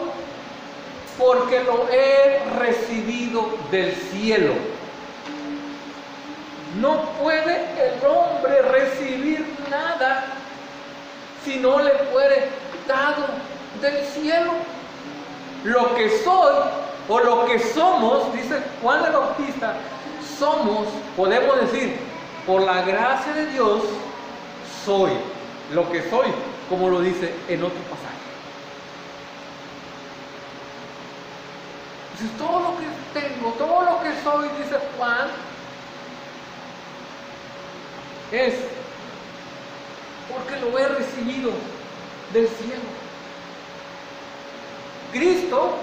porque 1.19 1.63
lo 1.65 1.89
he 1.91 2.41
recibido 2.59 3.47
del 3.71 3.93
cielo. 3.95 4.53
No 6.81 7.01
puede 7.23 7.55
el 7.55 8.07
hombre 8.07 8.63
recibir 8.63 9.47
nada 9.71 10.25
si 11.45 11.59
no 11.59 11.81
le 11.81 11.91
fuere 12.13 12.49
dado 12.87 13.27
del 13.81 14.05
cielo. 14.05 14.53
Lo 15.65 15.95
que 15.95 16.11
soy 16.19 16.55
o 17.09 17.21
lo 17.21 17.47
que 17.47 17.59
somos, 17.59 18.33
dice 18.35 18.61
Juan 18.83 19.05
el 19.05 19.13
Bautista, 19.13 19.75
somos, 20.39 20.87
podemos 21.17 21.61
decir, 21.61 21.97
por 22.47 22.63
la 22.63 22.83
gracia 22.83 23.33
de 23.33 23.47
Dios, 23.47 23.83
soy 24.85 25.11
lo 25.73 25.91
que 25.91 26.03
soy, 26.11 26.27
como 26.69 26.91
lo 26.91 27.01
dice 27.01 27.33
en 27.49 27.63
otro 27.63 27.79
pasaje. 27.91 28.06
Entonces, 32.19 32.39
todo 32.39 32.61
lo 32.61 32.79
que 32.79 33.21
tengo, 33.21 33.51
todo 33.53 33.83
lo 33.83 34.01
que 34.03 34.11
soy, 34.23 34.49
dice 34.59 34.79
Juan, 34.97 35.29
es 38.33 38.55
porque 40.33 40.57
lo 40.61 40.79
he 40.79 40.89
recibido 40.89 41.51
del 42.33 42.49
cielo. 42.49 42.83
Cristo 45.13 45.75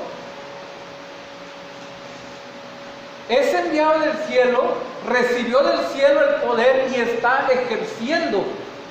es 3.29 3.53
enviado 3.53 3.99
del 3.99 4.17
cielo, 4.27 4.73
recibió 5.07 5.59
del 5.63 5.85
cielo 5.87 6.19
el 6.21 6.35
poder 6.41 6.91
y 6.91 6.95
está 6.99 7.47
ejerciendo 7.51 8.43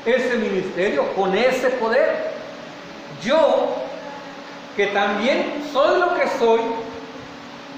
ese 0.06 0.36
ministerio 0.36 1.12
con 1.14 1.36
ese 1.36 1.70
poder. 1.70 2.32
Yo, 3.22 3.76
que 4.76 4.86
también 4.86 5.68
soy 5.72 6.00
lo 6.00 6.14
que 6.14 6.28
soy, 6.38 6.60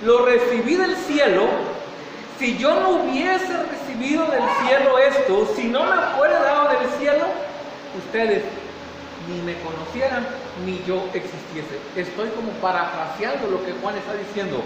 lo 0.04 0.24
recibí 0.24 0.76
del 0.76 0.96
cielo. 0.96 1.48
Si 2.38 2.56
yo 2.58 2.74
no 2.80 2.90
hubiese 2.90 3.62
recibido 3.64 4.26
del 4.26 4.42
cielo 4.64 4.98
esto, 4.98 5.52
si 5.56 5.64
no 5.64 5.84
me 5.84 5.96
fuera 6.16 6.42
dado 6.42 6.68
del 6.78 6.90
cielo, 6.98 7.26
ustedes 7.96 8.42
ni 9.28 9.40
me 9.42 9.54
conocieran 9.60 10.26
ni 10.64 10.82
yo 10.84 11.04
existiese. 11.14 11.78
Estoy 11.96 12.28
como 12.30 12.50
parafraseando 12.60 13.48
lo 13.48 13.64
que 13.64 13.72
Juan 13.72 13.96
está 13.96 14.14
diciendo. 14.14 14.62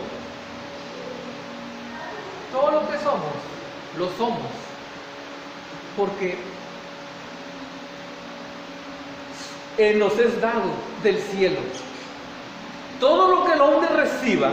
Todo 2.53 2.70
lo 2.70 2.90
que 2.90 2.98
somos, 2.98 3.35
lo 3.98 4.09
somos. 4.16 4.51
Porque 5.96 6.38
nos 9.96 10.18
es 10.18 10.40
dado 10.40 10.70
del 11.03 11.18
cielo. 11.18 11.61
Todo 12.98 13.29
lo 13.29 13.44
que 13.44 13.53
el 13.53 13.61
hombre 13.61 13.88
reciba, 13.90 14.53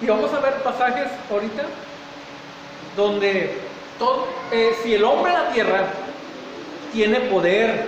y 0.00 0.06
vamos 0.06 0.32
a 0.32 0.40
ver 0.40 0.54
pasajes 0.62 1.08
ahorita, 1.30 1.62
donde 2.96 3.58
eh, 4.50 4.76
si 4.82 4.94
el 4.94 5.04
hombre 5.04 5.32
en 5.32 5.38
la 5.42 5.48
tierra 5.50 5.84
tiene 6.92 7.20
poder, 7.20 7.86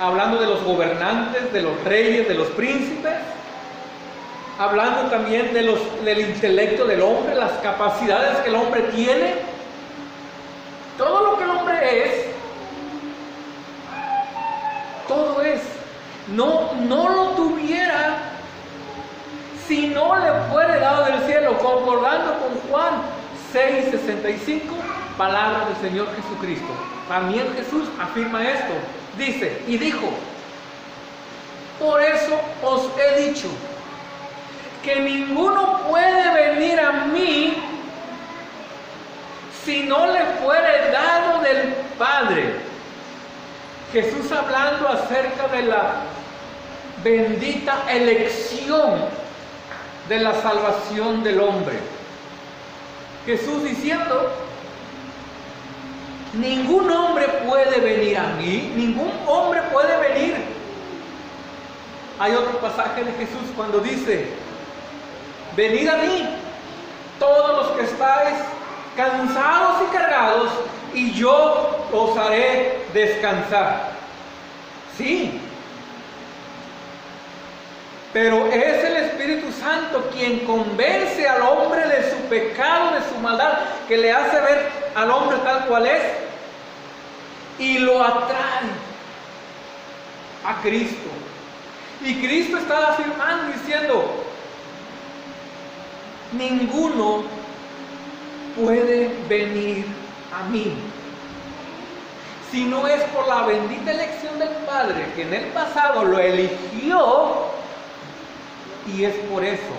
hablando 0.00 0.38
de 0.38 0.46
los 0.46 0.62
gobernantes, 0.62 1.52
de 1.52 1.62
los 1.62 1.82
reyes, 1.84 2.28
de 2.28 2.34
los 2.34 2.48
príncipes, 2.48 3.14
hablando 4.58 5.10
también 5.10 5.52
de 5.52 5.62
los, 5.62 5.78
del 6.04 6.20
intelecto 6.20 6.86
del 6.86 7.02
hombre, 7.02 7.34
las 7.34 7.52
capacidades 7.58 8.38
que 8.38 8.48
el 8.48 8.54
hombre 8.56 8.82
tiene, 8.94 9.34
todo 10.96 11.32
lo 11.32 11.38
que 11.38 11.44
el 11.44 11.50
hombre 11.50 12.04
es, 12.04 12.26
todo 15.08 15.42
es, 15.42 15.60
no, 16.28 16.72
no 16.74 17.08
lo 17.08 17.24
tuviera 17.30 18.35
si 19.66 19.88
no 19.88 20.16
le 20.16 20.32
fuera 20.50 20.78
dado 20.78 21.04
del 21.04 21.22
cielo, 21.26 21.58
concordando 21.58 22.38
con 22.38 22.70
Juan 22.70 23.02
6:65, 23.52 24.60
palabra 25.16 25.66
del 25.66 25.90
Señor 25.90 26.08
Jesucristo. 26.16 26.68
También 27.08 27.46
Jesús 27.56 27.88
afirma 28.00 28.42
esto, 28.42 28.74
dice, 29.16 29.62
y 29.66 29.78
dijo, 29.78 30.08
por 31.78 32.00
eso 32.02 32.40
os 32.62 32.90
he 32.98 33.28
dicho, 33.28 33.48
que 34.82 34.96
ninguno 35.00 35.80
puede 35.88 36.32
venir 36.32 36.78
a 36.80 36.92
mí 37.06 37.56
si 39.64 39.82
no 39.82 40.06
le 40.06 40.24
fuere 40.42 40.90
dado 40.92 41.42
del 41.42 41.74
Padre. 41.98 42.54
Jesús 43.92 44.30
hablando 44.30 44.88
acerca 44.88 45.48
de 45.48 45.62
la 45.62 45.94
bendita 47.02 47.84
elección 47.88 49.25
de 50.08 50.18
la 50.18 50.34
salvación 50.40 51.22
del 51.22 51.40
hombre. 51.40 51.78
Jesús 53.24 53.64
diciendo, 53.64 54.30
ningún 56.34 56.90
hombre 56.90 57.26
puede 57.46 57.80
venir 57.80 58.18
a 58.18 58.28
mí, 58.34 58.72
ningún 58.76 59.12
hombre 59.26 59.62
puede 59.72 59.96
venir. 60.08 60.36
Hay 62.18 62.32
otro 62.32 62.58
pasaje 62.60 63.04
de 63.04 63.12
Jesús 63.12 63.50
cuando 63.56 63.80
dice, 63.80 64.28
venid 65.56 65.88
a 65.88 65.96
mí, 65.96 66.28
todos 67.18 67.66
los 67.66 67.76
que 67.76 67.84
estáis 67.84 68.36
cansados 68.96 69.82
y 69.82 69.96
cargados, 69.96 70.50
y 70.94 71.12
yo 71.12 71.86
os 71.92 72.16
haré 72.16 72.86
descansar. 72.94 73.90
Sí, 74.96 75.40
pero 78.16 78.46
es 78.46 78.82
el 78.82 78.96
Espíritu 78.96 79.52
Santo 79.52 80.08
quien 80.10 80.38
convence 80.46 81.28
al 81.28 81.42
hombre 81.42 81.86
de 81.86 82.10
su 82.10 82.16
pecado, 82.30 82.94
de 82.94 83.02
su 83.02 83.20
maldad, 83.20 83.58
que 83.86 83.98
le 83.98 84.10
hace 84.10 84.40
ver 84.40 84.70
al 84.94 85.10
hombre 85.10 85.36
tal 85.44 85.66
cual 85.66 85.86
es 85.86 86.00
y 87.58 87.76
lo 87.76 88.02
atrae 88.02 88.70
a 90.46 90.62
Cristo. 90.62 91.10
Y 92.02 92.14
Cristo 92.26 92.56
está 92.56 92.88
afirmando 92.88 93.52
diciendo, 93.52 94.24
ninguno 96.32 97.22
puede 98.56 99.10
venir 99.28 99.84
a 100.34 100.48
mí. 100.48 100.74
Si 102.50 102.64
no 102.64 102.86
es 102.86 103.02
por 103.10 103.28
la 103.28 103.42
bendita 103.42 103.90
elección 103.90 104.38
del 104.38 104.56
Padre, 104.64 105.04
que 105.14 105.20
en 105.20 105.34
el 105.34 105.44
pasado 105.48 106.02
lo 106.02 106.18
eligió, 106.18 107.54
y 108.94 109.04
es 109.04 109.14
por 109.30 109.44
eso 109.44 109.74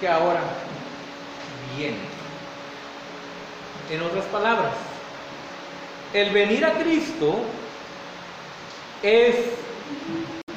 que 0.00 0.08
ahora 0.08 0.40
viene. 1.76 1.98
En 3.90 4.02
otras 4.02 4.24
palabras, 4.26 4.72
el 6.12 6.30
venir 6.30 6.64
a 6.64 6.72
Cristo 6.74 7.40
es 9.02 9.36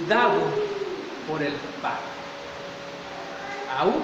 dado 0.08 0.42
por 1.28 1.42
el 1.42 1.54
Padre. 1.82 2.14
Aún 3.78 4.04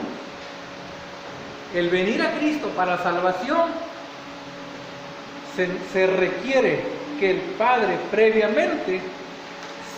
el 1.74 1.90
venir 1.90 2.22
a 2.22 2.32
Cristo 2.34 2.70
para 2.70 2.98
salvación 3.04 3.70
se, 5.56 5.68
se, 5.94 6.08
requiere 6.08 6.84
que 7.20 7.32
el 7.32 7.42
Padre 7.58 7.98
previamente 8.10 9.02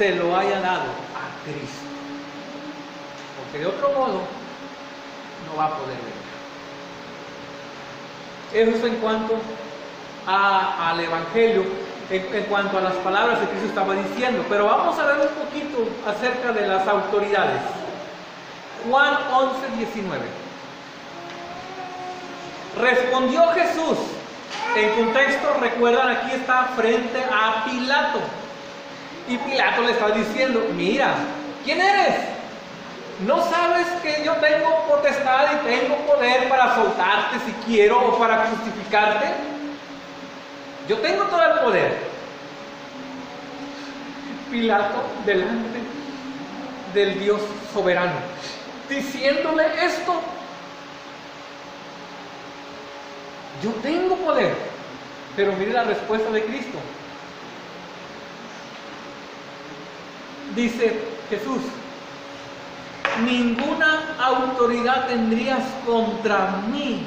se 0.01 0.15
lo 0.15 0.35
haya 0.35 0.59
dado 0.61 0.89
a 1.13 1.29
Cristo. 1.43 1.85
Porque 3.37 3.59
de 3.59 3.67
otro 3.67 3.89
modo 3.89 4.21
no 5.45 5.55
va 5.55 5.65
a 5.65 5.77
poder 5.77 5.95
venir. 5.95 6.21
Eso 8.51 8.77
es 8.77 8.93
en 8.93 8.99
cuanto 8.99 9.35
al 10.25 10.99
Evangelio, 10.99 11.65
en, 12.09 12.43
cuanto 12.45 12.79
a 12.79 12.81
las 12.81 12.95
palabras 12.95 13.37
que 13.41 13.49
Cristo 13.49 13.67
estaba 13.67 13.93
diciendo. 13.93 14.43
Pero 14.49 14.65
vamos 14.65 14.97
a 14.97 15.05
ver 15.05 15.17
un 15.19 15.45
poquito 15.45 15.87
acerca 16.07 16.51
de 16.51 16.67
las 16.67 16.87
autoridades. 16.87 17.61
Juan 18.89 19.19
11, 19.31 19.77
19. 19.77 20.19
Respondió 22.79 23.47
Jesús. 23.49 23.99
En 24.75 24.89
contexto, 24.95 25.57
recuerdan, 25.59 26.09
aquí 26.09 26.31
está 26.31 26.71
frente 26.75 27.23
a 27.23 27.65
Pilato. 27.65 28.40
Y 29.27 29.37
Pilato 29.37 29.81
le 29.83 29.91
está 29.91 30.09
diciendo, 30.11 30.65
mira, 30.75 31.15
¿quién 31.63 31.79
eres? 31.79 32.31
¿no 33.25 33.43
sabes 33.49 33.87
que 34.01 34.23
yo 34.23 34.33
tengo 34.35 34.85
potestad 34.87 35.45
y 35.53 35.67
tengo 35.67 35.95
poder 36.07 36.49
para 36.49 36.75
soltarte 36.75 37.37
si 37.45 37.51
quiero 37.65 37.99
o 37.99 38.17
para 38.17 38.47
justificarte? 38.47 39.27
Yo 40.87 40.97
tengo 40.99 41.23
todo 41.25 41.43
el 41.43 41.59
poder. 41.59 41.97
Pilato 44.49 45.03
delante 45.25 45.79
del 46.93 47.19
Dios 47.19 47.41
soberano, 47.73 48.13
diciéndole 48.89 49.65
esto. 49.85 50.13
Yo 53.63 53.69
tengo 53.81 54.15
poder, 54.17 54.55
pero 55.35 55.53
mire 55.53 55.71
la 55.71 55.83
respuesta 55.83 56.29
de 56.31 56.43
Cristo. 56.43 56.79
Dice 60.55 60.99
Jesús, 61.29 61.61
ninguna 63.23 64.15
autoridad 64.19 65.07
tendrías 65.07 65.63
contra 65.85 66.61
mí 66.71 67.05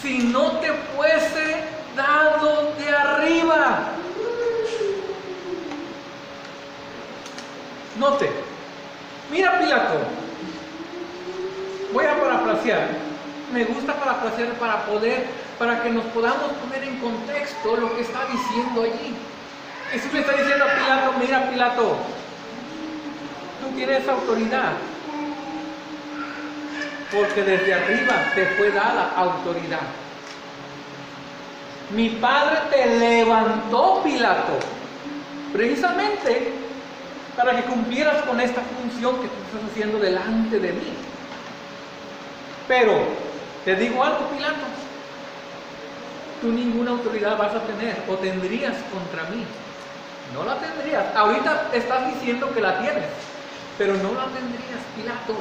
si 0.00 0.18
no 0.18 0.52
te 0.58 0.72
fuese 0.94 1.64
dado 1.96 2.72
de 2.78 2.88
arriba. 2.88 3.80
Note, 7.98 8.30
mira 9.32 9.58
Pilato, 9.58 9.98
voy 11.92 12.04
a 12.04 12.20
parafrasear, 12.20 12.90
me 13.52 13.64
gusta 13.64 13.94
parafrasear 13.94 14.52
para 14.52 14.86
poder, 14.86 15.26
para 15.58 15.82
que 15.82 15.90
nos 15.90 16.04
podamos 16.06 16.52
poner 16.62 16.84
en 16.84 17.00
contexto 17.00 17.76
lo 17.76 17.96
que 17.96 18.02
está 18.02 18.20
diciendo 18.26 18.82
allí. 18.82 19.16
Jesús 19.90 20.12
le 20.12 20.20
está 20.20 20.32
diciendo 20.32 20.64
a 20.64 20.74
Pilato, 20.74 21.14
mira 21.18 21.50
Pilato, 21.50 21.96
tú 23.60 23.74
tienes 23.74 24.06
autoridad, 24.06 24.72
porque 27.10 27.42
desde 27.42 27.74
arriba 27.74 28.14
te 28.34 28.46
fue 28.56 28.70
dada 28.70 29.12
autoridad. 29.16 29.80
Mi 31.94 32.10
padre 32.10 32.58
te 32.70 32.86
levantó, 32.98 34.02
Pilato, 34.04 34.58
precisamente 35.54 36.52
para 37.34 37.56
que 37.56 37.62
cumplieras 37.62 38.22
con 38.24 38.38
esta 38.40 38.60
función 38.60 39.14
que 39.22 39.28
tú 39.28 39.34
estás 39.46 39.70
haciendo 39.70 39.98
delante 39.98 40.58
de 40.58 40.72
mí. 40.72 40.92
Pero, 42.66 42.92
te 43.64 43.74
digo 43.76 44.04
algo, 44.04 44.26
Pilato, 44.36 44.66
tú 46.42 46.48
ninguna 46.48 46.90
autoridad 46.90 47.38
vas 47.38 47.54
a 47.54 47.62
tener 47.62 48.02
o 48.06 48.14
tendrías 48.16 48.76
contra 48.92 49.22
mí. 49.30 49.46
No 50.34 50.44
la 50.44 50.58
tendrías. 50.58 51.14
Ahorita 51.16 51.70
estás 51.72 52.14
diciendo 52.14 52.52
que 52.52 52.60
la 52.60 52.80
tienes, 52.80 53.04
pero 53.76 53.94
no 53.94 54.12
la 54.12 54.26
tendrías, 54.26 54.80
Pilato, 54.96 55.34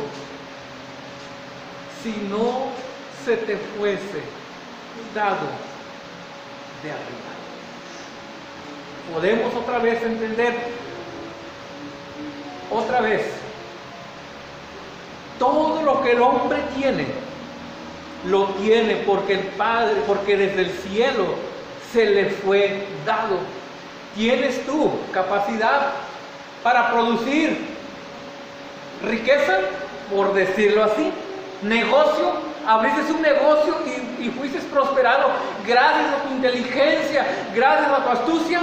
si 2.01 2.11
no 2.29 2.67
se 3.25 3.37
te 3.37 3.57
fuese 3.57 4.21
dado 5.13 5.47
de 6.83 6.91
arriba. 6.91 7.27
Podemos 9.13 9.53
otra 9.55 9.79
vez 9.79 10.01
entender, 10.03 10.53
otra 12.69 13.01
vez, 13.01 13.21
todo 15.39 15.81
lo 15.81 16.03
que 16.03 16.11
el 16.11 16.21
hombre 16.21 16.59
tiene, 16.77 17.07
lo 18.25 18.45
tiene 18.55 18.95
porque 19.05 19.33
el 19.33 19.47
Padre, 19.49 20.01
porque 20.05 20.35
desde 20.35 20.61
el 20.61 20.71
cielo 20.71 21.35
se 21.91 22.05
le 22.05 22.29
fue 22.29 22.85
dado. 23.05 23.39
¿Tienes 24.17 24.65
tú 24.65 24.91
capacidad 25.13 25.91
para 26.63 26.91
producir 26.91 27.55
riqueza, 29.03 29.59
por 30.11 30.33
decirlo 30.33 30.85
así? 30.85 31.11
Negocio, 31.61 32.33
abriste 32.65 33.13
un 33.13 33.21
negocio 33.21 33.75
y, 33.85 34.25
y 34.25 34.29
fuiste 34.31 34.57
prosperado 34.61 35.29
gracias 35.67 36.13
a 36.13 36.23
tu 36.23 36.33
inteligencia, 36.33 37.27
gracias 37.53 37.91
a 37.91 38.03
tu 38.03 38.09
astucia. 38.09 38.61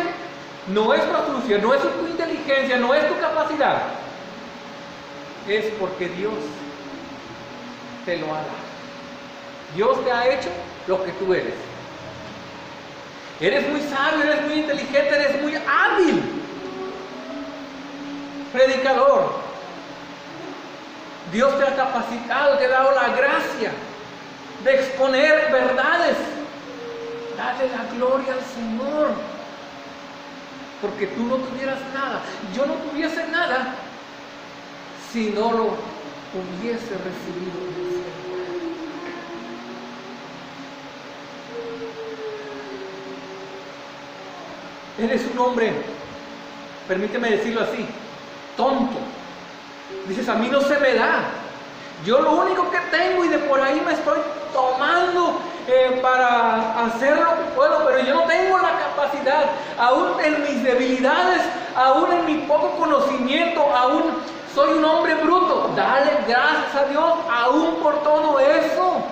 No 0.67 0.93
es 0.93 1.09
tu 1.09 1.17
astucia, 1.17 1.59
no 1.59 1.73
es 1.73 1.83
tu 1.83 2.07
inteligencia, 2.09 2.77
no 2.79 2.93
es 2.93 3.07
tu 3.07 3.21
capacidad. 3.21 3.83
Es 5.49 5.67
porque 5.79 6.09
Dios 6.09 6.35
te 8.05 8.17
lo 8.17 8.27
ha 8.27 8.39
dado. 8.39 8.65
Dios 9.77 10.05
te 10.05 10.11
ha 10.11 10.29
hecho 10.29 10.49
lo 10.89 11.05
que 11.05 11.13
tú 11.13 11.33
eres. 11.33 11.74
Eres 13.45 13.69
muy 13.69 13.83
sabio, 13.83 14.25
eres 14.25 14.41
muy 14.47 14.55
inteligente, 14.55 15.09
eres 15.11 15.43
muy 15.43 15.55
hábil. 15.55 16.23
Predicador. 18.55 19.33
Dios 21.31 21.59
te 21.59 21.65
ha 21.67 21.77
capacitado, 21.77 22.57
te 22.57 22.65
ha 22.65 22.69
dado 22.71 22.93
la 22.93 23.09
gracia 23.09 23.71
de 24.65 24.75
exponer 24.75 25.53
verdades. 25.53 26.17
Dale 27.37 27.69
la 27.69 27.85
gloria 27.95 28.33
al 28.33 28.41
Señor. 28.41 29.09
Porque 30.81 31.09
tú 31.09 31.25
no 31.25 31.37
tuvieras 31.37 31.81
nada. 31.93 32.23
Yo 32.57 32.65
no 32.65 32.73
tuviese 32.73 33.27
nada 33.27 33.75
si 35.13 35.33
no 35.33 35.53
lo 35.53 35.65
hubiese 36.33 36.95
recibido 36.97 37.61
del 37.67 37.91
cielo. 37.91 38.24
Eres 44.97 45.23
un 45.33 45.39
hombre, 45.41 45.73
permíteme 46.87 47.31
decirlo 47.31 47.63
así, 47.63 47.85
tonto. 48.57 48.97
Dices, 50.07 50.29
a 50.29 50.35
mí 50.35 50.49
no 50.49 50.61
se 50.61 50.79
me 50.79 50.95
da. 50.95 51.25
Yo 52.05 52.21
lo 52.21 52.33
único 52.33 52.71
que 52.71 52.79
tengo 52.97 53.25
y 53.25 53.29
de 53.29 53.39
por 53.39 53.61
ahí 53.61 53.81
me 53.85 53.93
estoy 53.93 54.19
tomando 54.53 55.41
eh, 55.67 55.99
para 56.01 56.85
hacer 56.85 57.17
lo 57.17 57.31
que 57.31 57.51
puedo, 57.57 57.85
pero 57.87 58.05
yo 58.05 58.15
no 58.15 58.23
tengo 58.25 58.59
la 58.59 58.79
capacidad, 58.79 59.51
aún 59.79 60.21
en 60.23 60.43
mis 60.43 60.63
debilidades, 60.63 61.43
aún 61.75 62.13
en 62.13 62.27
mi 62.27 62.47
poco 62.47 62.71
conocimiento, 62.77 63.63
aún 63.75 64.03
soy 64.55 64.75
un 64.75 64.85
hombre 64.85 65.15
bruto. 65.17 65.73
Dale 65.75 66.11
gracias 66.29 66.75
a 66.77 66.85
Dios, 66.89 67.15
aún 67.33 67.77
por 67.83 68.01
todo 68.05 68.39
eso. 68.39 69.03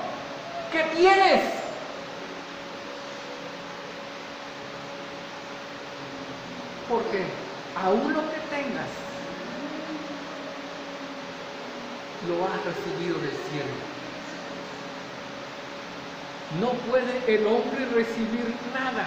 ¿Qué 0.70 0.84
tienes? 0.94 1.61
Porque 6.92 7.24
aún 7.74 8.12
lo 8.12 8.20
que 8.20 8.38
tengas, 8.54 8.90
lo 12.28 12.44
has 12.44 12.62
recibido 12.66 13.18
del 13.18 13.30
cielo. 13.30 13.72
No 16.60 16.72
puede 16.90 17.34
el 17.34 17.46
hombre 17.46 17.86
recibir 17.94 18.54
nada 18.74 19.06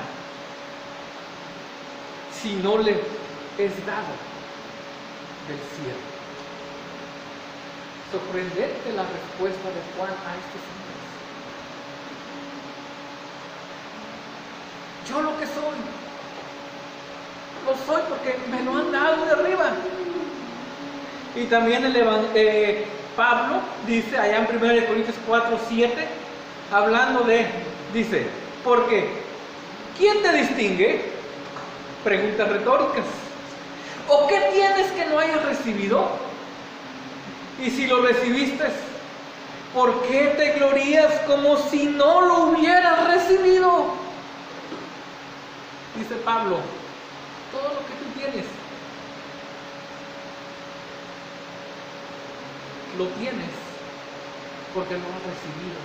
si 2.42 2.56
no 2.56 2.80
le 2.80 2.94
es 3.60 3.86
dado 3.86 4.16
del 5.48 5.60
cielo. 5.78 6.02
Sorprendente 8.12 8.94
la 8.94 9.04
respuesta 9.04 9.70
de 9.70 9.82
Juan 9.96 10.10
a 10.10 10.34
estos 10.42 10.64
hombres. 10.74 11.06
Yo 15.08 15.22
lo 15.22 15.40
que 15.40 15.46
soy, 15.46 15.78
lo 17.66 17.76
soy 17.86 18.02
porque 18.08 18.38
me 18.50 18.62
lo 18.64 18.78
han 18.78 18.92
dado 18.92 19.26
de 19.26 19.32
arriba. 19.32 19.72
Y 21.36 21.46
también 21.46 21.84
el 21.84 21.96
eh, 22.36 22.86
Pablo 23.16 23.60
dice 23.86 24.18
allá 24.18 24.38
en 24.38 24.56
1 24.56 24.86
Corintios 24.88 25.16
4, 25.28 25.60
7, 25.68 26.08
hablando 26.72 27.22
de, 27.22 27.46
dice, 27.94 28.28
porque 28.64 29.10
¿quién 29.98 30.22
te 30.22 30.32
distingue? 30.32 31.06
Preguntas 32.04 32.50
retóricas. 32.50 33.06
¿O 34.08 34.28
qué 34.28 34.40
tienes 34.54 34.92
que 34.92 35.06
no 35.08 35.20
hayas 35.20 35.44
recibido? 35.44 36.08
Y 37.64 37.72
si 37.72 37.88
lo 37.88 38.02
recibiste, 38.02 38.66
¿por 39.74 40.04
qué 40.04 40.36
te 40.38 40.52
glorías 40.60 41.12
como 41.22 41.58
si 41.58 41.88
no 41.88 42.22
lo 42.22 42.44
hubieras 42.46 43.08
recibido? 43.08 43.86
Dice 45.96 46.16
Pablo, 46.24 46.60
todo 47.56 47.70
lo 47.74 47.80
que 47.88 47.94
tú 47.94 48.20
tienes, 48.20 48.46
lo 52.98 53.06
tienes 53.20 53.50
porque 54.74 54.94
lo 54.96 55.00
has 55.00 55.24
recibido. 55.24 55.80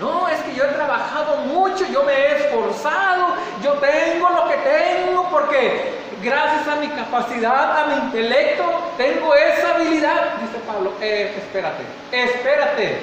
No, 0.00 0.28
es 0.28 0.40
que 0.40 0.54
yo 0.54 0.64
he 0.64 0.68
trabajado 0.68 1.36
mucho, 1.46 1.86
yo 1.86 2.02
me 2.02 2.12
he 2.12 2.36
esforzado, 2.38 3.36
yo 3.62 3.74
tengo 3.74 4.28
lo 4.30 4.48
que 4.48 4.56
tengo 4.56 5.30
porque 5.30 5.92
gracias 6.22 6.66
a 6.66 6.76
mi 6.76 6.88
capacidad, 6.88 7.82
a 7.82 7.86
mi 7.86 7.94
intelecto, 8.06 8.64
tengo 8.96 9.34
esa 9.34 9.76
habilidad. 9.76 10.38
Dice 10.40 10.58
Pablo, 10.66 10.92
eh, 11.00 11.34
espérate, 11.36 11.84
espérate. 12.10 12.98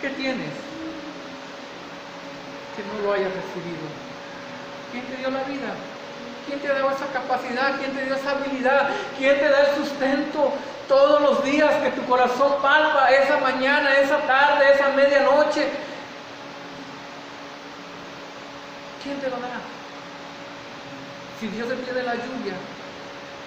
¿Qué 0.00 0.08
tienes? 0.10 0.52
Que 2.76 2.82
no 2.84 3.02
lo 3.02 3.12
hayas 3.12 3.32
recibido. 3.32 4.05
¿Quién 4.96 5.08
te 5.08 5.16
dio 5.16 5.30
la 5.30 5.42
vida? 5.44 5.74
¿Quién 6.46 6.58
te 6.58 6.68
da 6.68 6.78
esa 6.78 7.06
capacidad? 7.12 7.76
¿Quién 7.76 7.92
te 7.92 8.06
dio 8.06 8.14
esa 8.14 8.30
habilidad? 8.30 8.88
¿Quién 9.18 9.38
te 9.38 9.50
da 9.50 9.60
el 9.60 9.76
sustento 9.76 10.54
todos 10.88 11.20
los 11.20 11.44
días 11.44 11.74
que 11.82 11.90
tu 11.90 12.02
corazón 12.06 12.62
palpa, 12.62 13.10
esa 13.10 13.36
mañana, 13.36 13.98
esa 13.98 14.16
tarde, 14.20 14.72
esa 14.72 14.88
medianoche? 14.92 15.68
¿Quién 19.02 19.20
te 19.20 19.28
lo 19.28 19.36
dará? 19.36 19.60
Si 21.40 21.48
Dios 21.48 21.68
de 21.68 22.02
la 22.02 22.14
lluvia, 22.14 22.54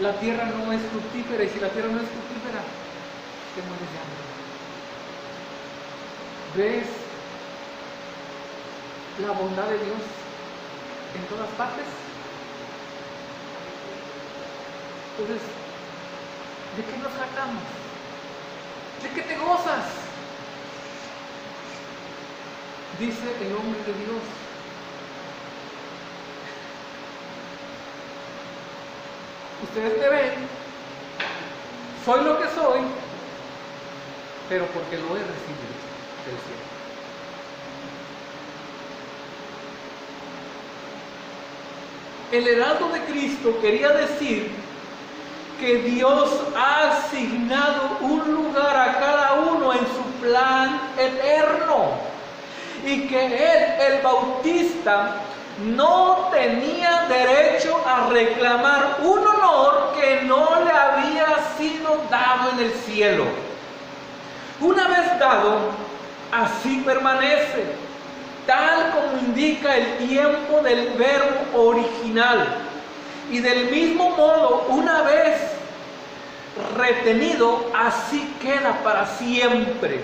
la 0.01 0.13
tierra 0.19 0.45
no 0.45 0.71
es 0.71 0.81
fructífera 0.91 1.45
y 1.45 1.49
si 1.49 1.59
la 1.59 1.69
tierra 1.69 1.89
no 1.89 1.99
es 1.99 2.09
fructífera, 2.09 2.61
te 3.55 3.63
mueres 3.63 3.89
de 3.89 3.97
hambre. 4.05 4.21
¿Ves 6.77 6.85
la 9.25 9.31
bondad 9.31 9.65
de 9.65 9.79
Dios 9.79 9.97
en 11.15 11.25
todas 11.27 11.49
partes? 11.57 11.85
Entonces, 15.19 15.41
¿de 16.77 16.83
qué 16.85 16.97
nos 16.97 17.13
jactamos? 17.13 17.63
¿De 19.03 19.09
qué 19.09 19.21
te 19.21 19.37
gozas? 19.37 19.85
Dice 22.99 23.35
el 23.41 23.55
hombre 23.55 23.79
de 23.83 23.93
Dios. 23.93 24.23
Ustedes 29.63 29.99
me 29.99 30.09
ven, 30.09 30.31
soy 32.05 32.23
lo 32.23 32.39
que 32.39 32.47
soy, 32.47 32.79
pero 34.47 34.65
porque 34.67 34.97
lo 34.97 35.17
he 35.17 35.19
recibido 35.19 35.75
del 36.25 36.37
cielo. 36.39 36.78
El 42.31 42.47
heraldo 42.47 42.89
de 42.89 43.01
Cristo 43.05 43.57
quería 43.59 43.89
decir 43.89 44.51
que 45.59 45.77
Dios 45.77 46.29
ha 46.55 46.91
asignado 46.91 47.97
un 48.01 48.33
lugar 48.33 48.77
a 48.77 48.99
cada 48.99 49.33
uno 49.51 49.73
en 49.73 49.79
su 49.79 50.03
plan 50.21 50.79
eterno 50.95 51.93
y 52.85 53.07
que 53.07 53.25
Él, 53.25 53.93
el 53.93 54.01
Bautista, 54.03 55.15
no 55.65 56.29
tenía 56.31 57.07
derecho 57.09 57.81
a 57.85 58.09
reclamar 58.09 58.99
un 59.03 59.27
honor 59.27 59.93
que 59.99 60.21
no 60.21 60.63
le 60.63 60.71
había 60.71 61.27
sido 61.57 61.99
dado 62.11 62.51
en 62.51 62.59
el 62.59 62.71
cielo. 62.71 63.25
Una 64.61 64.87
vez 64.87 65.19
dado, 65.19 65.57
así 66.31 66.83
permanece, 66.85 67.88
como 68.91 69.17
indica 69.19 69.75
el 69.77 69.97
tiempo 69.97 70.61
del 70.61 70.89
verbo 70.97 71.67
original. 71.67 72.47
Y 73.31 73.39
del 73.39 73.69
mismo 73.71 74.09
modo, 74.11 74.65
una 74.69 75.03
vez 75.03 75.39
retenido, 76.75 77.71
así 77.75 78.35
queda 78.41 78.79
para 78.83 79.05
siempre. 79.05 80.01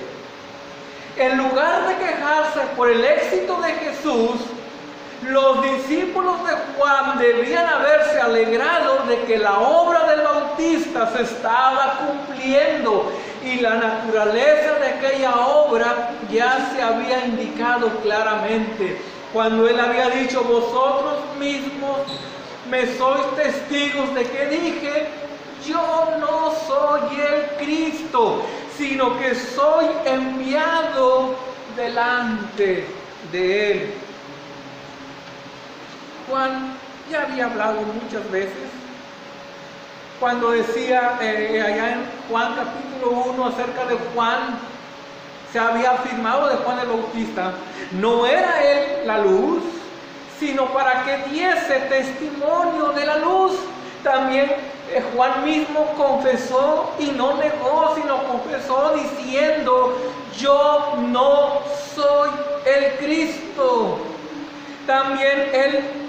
En 1.18 1.38
lugar 1.38 1.88
de 1.88 1.96
quejarse 1.96 2.60
por 2.76 2.90
el 2.90 3.04
éxito 3.04 3.60
de 3.62 3.72
Jesús, 3.74 4.32
los 5.24 5.64
discípulos 5.64 6.36
de 6.46 6.54
Juan 6.78 7.18
debían 7.18 7.66
haberse 7.66 8.20
alegrado 8.20 9.06
de 9.08 9.22
que 9.22 9.38
la 9.38 9.60
obra 9.60 10.06
del 10.12 10.22
Bautista 10.22 11.12
se 11.16 11.24
estaba 11.24 12.00
cumpliendo 12.00 13.12
y 13.46 13.60
la 13.60 13.76
naturaleza 13.76 14.74
de 14.80 14.88
aquella 14.88 15.36
obra 15.36 16.12
ya 16.32 16.72
se 16.74 16.82
había 16.82 17.26
indicado 17.26 17.90
claramente. 18.02 18.98
Cuando 19.32 19.68
él 19.68 19.80
había 19.80 20.10
dicho, 20.10 20.44
vosotros 20.44 21.20
mismos 21.40 22.00
me 22.70 22.88
sois 22.98 23.26
testigos 23.36 24.14
de 24.16 24.24
que 24.24 24.46
dije, 24.48 25.08
yo 25.68 26.10
no 26.20 26.54
soy 26.68 27.20
el 27.20 27.64
Cristo, 27.64 28.42
sino 28.76 29.18
que 29.20 29.36
soy 29.36 29.86
enviado 30.06 31.36
delante 31.76 32.88
de 33.32 33.72
él. 33.72 33.94
Juan 36.30 36.76
ya 37.12 37.24
había 37.24 37.46
hablado 37.46 37.82
muchas 37.82 38.30
veces 38.32 38.85
cuando 40.20 40.52
decía 40.52 41.18
eh, 41.22 41.62
allá 41.62 41.94
en 41.94 42.06
Juan 42.30 42.56
capítulo 42.56 43.24
1 43.34 43.46
acerca 43.46 43.86
de 43.86 43.98
Juan, 44.14 44.60
se 45.52 45.60
había 45.60 45.92
afirmado 45.92 46.50
de 46.50 46.56
Juan 46.58 46.80
el 46.80 46.88
Bautista, 46.88 47.54
no 47.94 48.26
era 48.26 48.62
él 48.64 49.08
la 49.08 49.20
luz, 49.20 49.64
sino 50.40 50.66
para 50.74 51.04
que 51.04 51.30
diese 51.30 51.80
testimonio 51.90 52.90
de 52.96 53.06
la 53.06 53.18
luz. 53.18 53.54
También 54.04 54.52
eh, 54.92 55.04
Juan 55.16 55.44
mismo 55.44 55.86
confesó 55.98 56.92
y 57.00 57.08
no 57.08 57.38
negó, 57.38 57.96
sino 57.96 58.24
confesó 58.26 58.94
diciendo, 58.96 59.98
yo 60.38 60.94
no 61.08 61.62
soy 61.96 62.30
el 62.66 62.98
Cristo. 62.98 63.98
También 64.86 65.50
él 65.54 66.05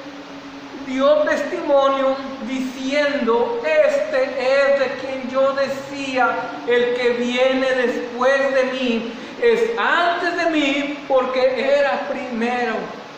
dio 0.86 1.16
testimonio 1.22 2.16
diciendo, 2.46 3.60
este 3.64 4.22
es 4.22 4.78
de 4.80 4.86
quien 5.00 5.28
yo 5.28 5.52
decía, 5.52 6.36
el 6.66 6.94
que 6.94 7.10
viene 7.10 7.70
después 7.72 8.54
de 8.54 8.64
mí, 8.72 9.12
es 9.42 9.78
antes 9.78 10.36
de 10.36 10.50
mí 10.50 11.04
porque 11.06 11.78
era 11.78 12.08
primero 12.08 12.74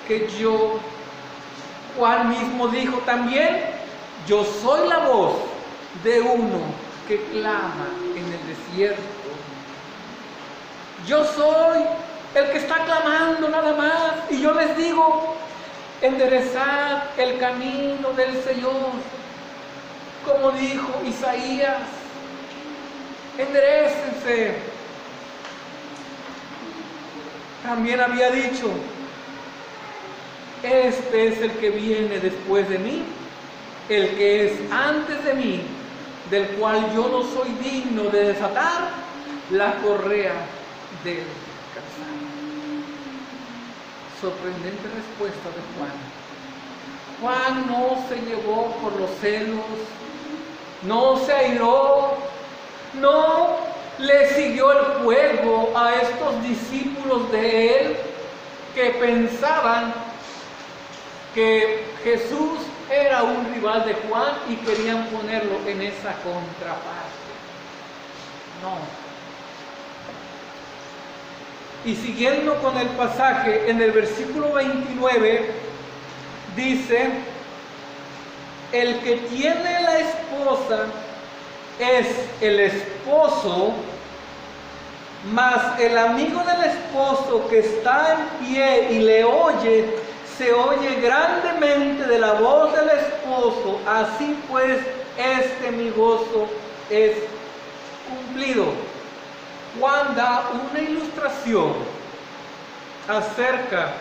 que 0.07 0.29
yo. 0.39 0.81
Juan 1.97 2.29
mismo 2.29 2.69
dijo 2.69 2.99
también, 2.99 3.61
yo 4.27 4.45
soy 4.45 4.89
la 4.89 4.99
voz 4.99 5.35
de 6.05 6.21
uno 6.21 6.61
que 7.07 7.21
clama 7.33 7.89
en 8.15 8.25
el 8.25 8.47
desierto. 8.47 9.03
Yo 11.07 11.25
soy 11.25 11.83
el 12.35 12.51
que 12.51 12.59
está 12.59 12.85
clamando 12.85 13.49
nada 13.49 13.73
más. 13.75 14.31
Y 14.31 14.41
yo 14.41 14.53
les 14.53 14.77
digo, 14.77 15.35
enderezad 16.01 17.19
el 17.19 17.39
camino 17.39 18.13
del 18.13 18.43
Señor, 18.43 18.93
como 20.25 20.53
dijo 20.53 20.89
Isaías, 21.07 21.83
enderecense. 23.37 24.55
También 27.63 28.01
había 28.01 28.31
dicho, 28.31 28.71
este 30.63 31.29
es 31.29 31.41
el 31.41 31.51
que 31.53 31.71
viene 31.71 32.19
después 32.19 32.69
de 32.69 32.79
mí, 32.79 33.03
el 33.89 34.17
que 34.17 34.47
es 34.47 34.73
antes 34.73 35.25
de 35.25 35.35
mí, 35.35 35.63
del 36.31 36.47
cual 36.51 36.93
yo 36.95 37.09
no 37.09 37.23
soy 37.23 37.51
digno 37.63 38.05
de 38.05 38.33
desatar 38.33 38.91
la 39.51 39.77
correa 39.77 40.35
del 41.05 41.25
sorprendente 44.21 44.89
respuesta 44.95 45.49
de 45.51 45.63
Juan. 45.77 45.97
Juan 47.21 47.67
no 47.67 48.09
se 48.09 48.17
llevó 48.27 48.73
por 48.83 48.99
los 48.99 49.11
celos, 49.21 49.65
no 50.83 51.17
se 51.19 51.33
airó, 51.33 52.17
no 52.95 53.57
le 53.99 54.33
siguió 54.35 54.73
el 54.73 55.03
juego 55.03 55.73
a 55.77 55.95
estos 55.97 56.43
discípulos 56.43 57.31
de 57.33 57.81
él 57.81 57.97
que 58.75 58.91
pensaban 58.91 59.93
que 61.35 61.85
Jesús 62.05 62.61
era 62.91 63.25
un 63.25 63.53
rival 63.53 63.85
de 63.85 63.95
Juan 63.95 64.33
y 64.49 64.57
querían 64.57 65.07
ponerlo 65.07 65.59
en 65.67 65.83
esa 65.83 66.15
contraparte. 66.23 67.29
No, 68.63 69.08
y 71.89 71.97
siguiendo 71.97 72.55
con 72.57 72.77
el 72.77 72.89
pasaje, 72.89 73.71
en 73.71 73.81
el 73.81 73.93
versículo 73.93 74.53
29 74.53 75.51
dice, 76.55 77.09
el 78.73 78.99
que 79.01 79.17
tiene 79.17 79.81
la 79.81 79.99
esposa 79.99 80.85
es 81.79 82.07
el 82.43 82.61
esposo, 82.61 83.73
mas 85.33 85.81
el 85.81 85.97
amigo 85.97 86.43
del 86.45 86.71
esposo 86.71 87.49
que 87.49 87.61
está 87.61 88.19
en 88.19 88.47
pie 88.47 88.89
y 88.91 88.99
le 88.99 89.25
oye, 89.25 89.87
se 90.37 90.53
oye 90.53 91.01
grandemente 91.01 92.05
de 92.05 92.19
la 92.19 92.35
voz 92.35 92.71
del 92.77 92.91
esposo, 92.91 93.81
así 93.87 94.39
pues 94.51 94.77
este 95.17 95.71
mi 95.73 95.89
gozo 95.89 96.49
es 96.91 97.17
cumplido. 98.11 98.98
Juan 99.79 100.15
da 100.15 100.51
una 100.71 100.81
ilustración 100.81 101.73
acerca 103.09 103.95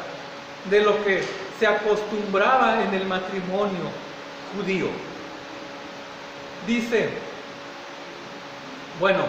de 0.70 0.82
lo 0.82 1.04
que 1.04 1.24
se 1.60 1.68
acostumbraba 1.68 2.84
en 2.84 2.94
el 2.94 3.06
matrimonio 3.06 3.90
judío. 4.56 4.88
Dice, 6.66 7.10
bueno, 9.00 9.24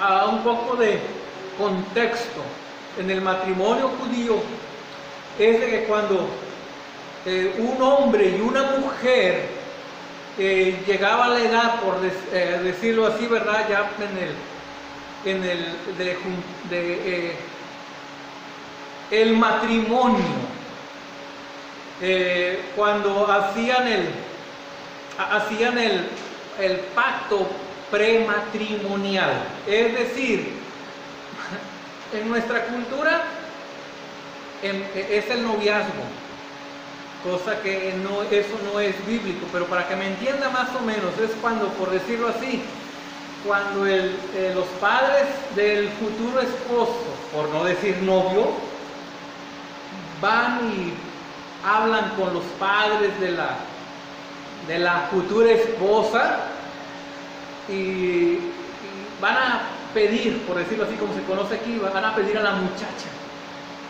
a 0.00 0.26
un 0.26 0.42
poco 0.42 0.76
de 0.76 1.00
contexto, 1.58 2.42
en 2.98 3.10
el 3.10 3.20
matrimonio 3.20 3.90
judío 4.00 4.36
es 5.38 5.60
de 5.60 5.70
que 5.70 5.84
cuando 5.84 6.28
eh, 7.24 7.54
un 7.58 7.82
hombre 7.82 8.36
y 8.36 8.40
una 8.40 8.62
mujer 8.78 9.48
eh, 10.38 10.82
llegaba 10.86 11.28
la 11.28 11.40
edad, 11.40 11.80
por 11.80 11.96
eh, 12.32 12.60
decirlo 12.62 13.06
así, 13.06 13.26
¿verdad? 13.26 13.66
Ya 13.68 13.90
en 13.98 14.18
el, 14.18 14.34
en 15.26 15.44
el 15.44 15.76
de, 15.98 16.16
eh, 16.70 17.36
el 19.10 19.36
matrimonio, 19.36 20.24
cuando 22.76 23.30
hacían 23.30 23.88
el, 23.88 24.08
hacían 25.18 25.78
el, 25.78 26.06
el 26.60 26.76
pacto 26.94 27.48
prematrimonial, 27.90 29.44
es 29.66 29.92
decir, 29.92 30.52
en 32.12 32.28
nuestra 32.28 32.66
cultura 32.66 33.24
es 34.62 35.30
el 35.30 35.42
noviazgo, 35.42 36.04
cosa 37.24 37.60
que 37.62 37.94
no, 38.02 38.22
eso 38.22 38.58
no 38.72 38.78
es 38.80 38.94
bíblico, 39.06 39.46
pero 39.52 39.66
para 39.66 39.88
que 39.88 39.96
me 39.96 40.06
entienda 40.06 40.48
más 40.50 40.68
o 40.74 40.80
menos, 40.80 41.18
es 41.18 41.30
cuando, 41.40 41.68
por 41.70 41.90
decirlo 41.90 42.28
así, 42.28 42.62
cuando 43.46 43.86
eh, 43.86 44.12
los 44.54 44.66
padres 44.80 45.26
del 45.54 45.88
futuro 45.90 46.40
esposo, 46.40 47.04
por 47.32 47.48
no 47.50 47.64
decir 47.64 47.96
novio, 48.02 48.48
van 50.20 50.60
y 50.72 50.92
hablan 51.66 52.10
con 52.10 52.34
los 52.34 52.44
padres 52.58 53.18
de 53.20 53.32
la, 53.32 53.56
de 54.66 54.78
la 54.78 55.08
futura 55.10 55.52
esposa 55.52 56.38
y 57.68 58.38
van 59.20 59.36
a 59.36 59.60
pedir, 59.94 60.42
por 60.42 60.56
decirlo 60.56 60.84
así 60.84 60.94
como 60.94 61.14
se 61.14 61.22
conoce 61.22 61.54
aquí, 61.54 61.78
van 61.78 62.04
a 62.04 62.14
pedir 62.14 62.36
a 62.38 62.42
la 62.42 62.52
muchacha. 62.52 63.08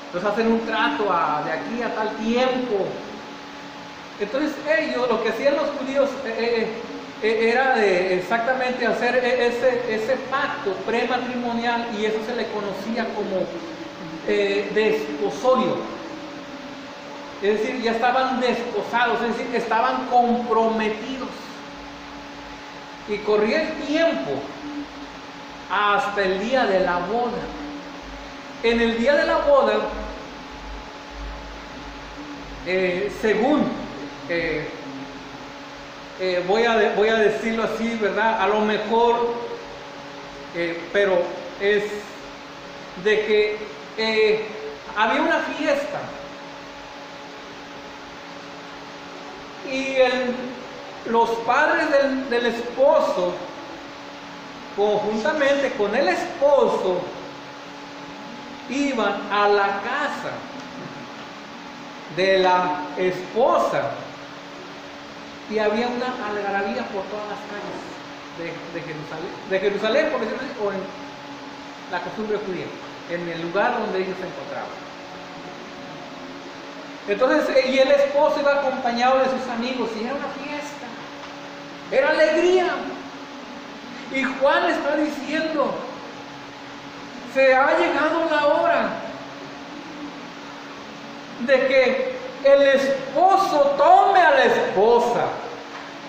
Entonces 0.06 0.30
hacen 0.30 0.52
un 0.52 0.60
trato 0.60 1.04
de 1.04 1.52
aquí 1.52 1.82
a 1.82 1.94
tal 1.94 2.10
tiempo. 2.16 2.86
Entonces 4.20 4.52
ellos, 4.78 5.08
lo 5.08 5.22
que 5.22 5.30
hacían 5.30 5.56
los 5.56 5.68
judíos 5.78 6.08
eh, 6.24 6.34
eh, 6.38 6.68
era 7.22 7.74
de 7.76 8.18
exactamente 8.18 8.86
hacer 8.86 9.16
e, 9.16 9.46
ese, 9.46 9.94
ese 9.94 10.16
pacto 10.30 10.72
prematrimonial 10.86 11.88
y 11.98 12.04
eso 12.04 12.18
se 12.26 12.36
le 12.36 12.46
conocía 12.48 13.06
como 13.14 13.46
desposorio. 14.26 15.76
Es 17.42 17.60
decir, 17.60 17.82
ya 17.82 17.92
estaban 17.92 18.40
desposados, 18.40 19.20
es 19.22 19.36
decir, 19.36 19.54
estaban 19.54 20.06
comprometidos. 20.06 21.28
Y 23.08 23.18
corría 23.18 23.62
el 23.62 23.72
tiempo 23.86 24.32
hasta 25.70 26.22
el 26.22 26.40
día 26.40 26.64
de 26.64 26.80
la 26.80 26.98
boda. 26.98 27.42
En 28.62 28.80
el 28.80 28.98
día 28.98 29.14
de 29.14 29.26
la 29.26 29.38
boda, 29.38 29.74
eh, 32.66 33.12
según, 33.20 33.64
eh, 34.28 34.68
eh, 36.20 36.44
voy, 36.46 36.64
a, 36.64 36.94
voy, 36.96 37.08
a, 37.08 37.16
decirlo 37.16 37.64
así, 37.64 37.96
¿verdad? 38.00 38.40
A 38.40 38.48
lo 38.48 38.60
mejor, 38.60 39.34
pero 40.92 41.22
es 41.60 41.84
de 43.04 43.26
que 43.26 44.46
había 44.96 45.20
una 45.20 45.38
fiesta 45.40 46.00
y 49.70 49.96
los 51.10 51.30
padres 51.46 51.90
del, 51.90 52.30
del 52.30 52.46
esposo, 52.46 53.34
conjuntamente 54.76 55.72
con 55.72 55.94
el 55.94 56.08
esposo, 56.08 57.02
iban 58.68 59.30
a 59.30 59.48
la 59.48 59.66
casa 59.82 60.32
de 62.16 62.38
la 62.38 62.80
esposa 62.96 63.90
y 65.50 65.58
había 65.58 65.88
una 65.88 66.06
algarabía 66.26 66.82
por 66.88 67.04
todas 67.04 67.28
las 67.28 67.40
calles 67.46 67.96
de, 68.38 68.80
Jerusalén, 68.80 69.32
de 69.48 69.60
Jerusalén 69.60 70.10
por 70.10 70.20
decirlo 70.20 70.64
o 70.64 70.72
en 70.72 70.80
la 71.90 72.00
costumbre 72.00 72.38
judía, 72.44 72.66
en 73.10 73.28
el 73.28 73.42
lugar 73.42 73.78
donde 73.78 73.98
ellos 73.98 74.16
se 74.20 74.26
encontraban. 74.26 74.86
Entonces, 77.08 77.66
y 77.66 77.78
el 77.78 77.90
esposo 77.92 78.40
iba 78.40 78.54
acompañado 78.54 79.20
de 79.20 79.26
sus 79.26 79.48
amigos 79.48 79.90
y 79.96 80.04
era 80.04 80.14
una 80.14 80.26
fiesta, 80.26 80.86
era 81.92 82.10
alegría. 82.10 82.66
Y 84.12 84.24
Juan 84.24 84.70
está 84.70 84.96
diciendo, 84.96 85.72
se 87.32 87.54
ha 87.54 87.78
llegado 87.78 88.28
la 88.28 88.46
hora 88.46 88.88
de 91.46 91.66
que 91.68 92.15
el 92.46 92.62
esposo 92.68 93.74
tome 93.76 94.20
a 94.20 94.30
la 94.30 94.44
esposa. 94.44 95.26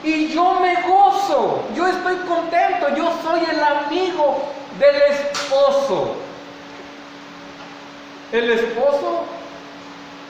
Y 0.03 0.29
yo 0.29 0.59
me 0.59 0.81
gozo, 0.83 1.63
yo 1.75 1.87
estoy 1.87 2.15
contento, 2.27 2.95
yo 2.95 3.11
soy 3.23 3.41
el 3.49 3.63
amigo 3.63 4.43
del 4.79 4.95
esposo. 5.11 6.15
El 8.31 8.51
esposo 8.51 9.23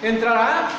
entrará, 0.01 0.69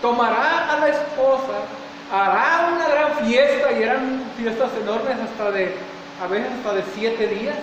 tomará 0.00 0.72
a 0.72 0.78
la 0.78 0.88
esposa, 0.88 1.64
hará 2.12 2.70
una 2.74 2.88
gran 2.88 3.26
fiesta 3.26 3.72
y 3.72 3.82
eran 3.82 4.22
fiestas 4.36 4.70
enormes 4.80 5.16
hasta 5.18 5.50
de, 5.50 5.74
a 6.22 6.26
veces 6.28 6.52
hasta 6.58 6.74
de 6.74 6.84
siete 6.94 7.26
días 7.26 7.56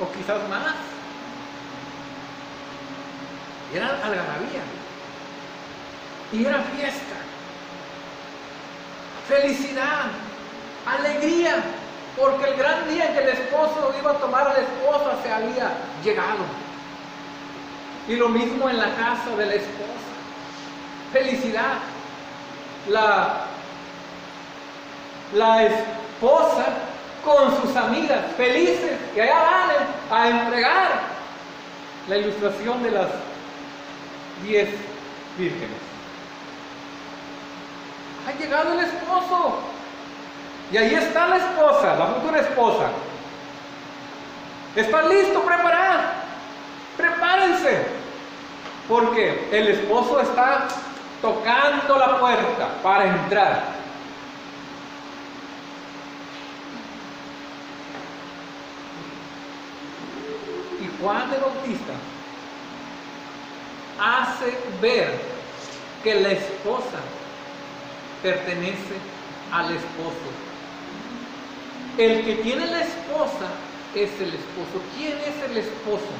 o 0.00 0.10
quizás 0.12 0.48
más. 0.48 0.74
Era 3.72 3.86
algarabía. 4.02 4.79
Y 6.32 6.44
era 6.44 6.62
fiesta. 6.76 7.16
Felicidad. 9.28 10.06
Alegría. 10.86 11.62
Porque 12.16 12.44
el 12.50 12.56
gran 12.56 12.88
día 12.88 13.06
en 13.06 13.14
que 13.14 13.22
el 13.22 13.28
esposo 13.30 13.94
iba 14.00 14.10
a 14.10 14.14
tomar 14.14 14.48
a 14.48 14.52
la 14.52 14.60
esposa 14.60 15.16
se 15.22 15.32
había 15.32 15.72
llegado. 16.04 16.44
Y 18.08 18.16
lo 18.16 18.28
mismo 18.28 18.68
en 18.68 18.78
la 18.78 18.94
casa 18.96 19.36
de 19.36 19.46
la 19.46 19.54
esposa. 19.54 20.10
Felicidad. 21.12 21.78
La, 22.88 23.46
la 25.34 25.64
esposa 25.64 26.66
con 27.24 27.60
sus 27.60 27.76
amigas 27.76 28.20
felices 28.36 28.98
que 29.14 29.22
allá 29.22 29.42
van 30.10 30.18
a 30.18 30.28
entregar 30.28 31.00
la 32.08 32.16
ilustración 32.16 32.82
de 32.82 32.90
las 32.90 33.08
diez 34.42 34.68
vírgenes. 35.36 35.89
Ha 38.30 38.38
llegado 38.38 38.72
el 38.74 38.80
esposo 38.80 39.58
y 40.70 40.76
ahí 40.76 40.94
está 40.94 41.26
la 41.26 41.36
esposa, 41.38 41.96
la 41.96 42.06
futura 42.06 42.40
esposa. 42.40 42.90
Está 44.76 45.02
listo, 45.02 45.42
preparado. 45.42 46.02
Prepárense. 46.96 47.86
Porque 48.88 49.48
el 49.50 49.68
esposo 49.68 50.20
está 50.20 50.68
tocando 51.20 51.98
la 51.98 52.20
puerta 52.20 52.68
para 52.82 53.06
entrar. 53.06 53.80
Juan 61.00 61.32
el 61.32 61.40
Bautista 61.40 61.92
hace 63.98 64.54
ver 64.82 65.18
que 66.02 66.14
la 66.20 66.32
esposa 66.32 66.98
pertenece 68.22 68.96
al 69.52 69.74
esposo. 69.74 70.30
El 71.98 72.24
que 72.24 72.36
tiene 72.36 72.66
la 72.66 72.80
esposa 72.80 73.46
es 73.94 74.10
el 74.20 74.34
esposo. 74.34 74.80
¿Quién 74.96 75.18
es 75.18 75.50
el 75.50 75.56
esposo? 75.56 76.10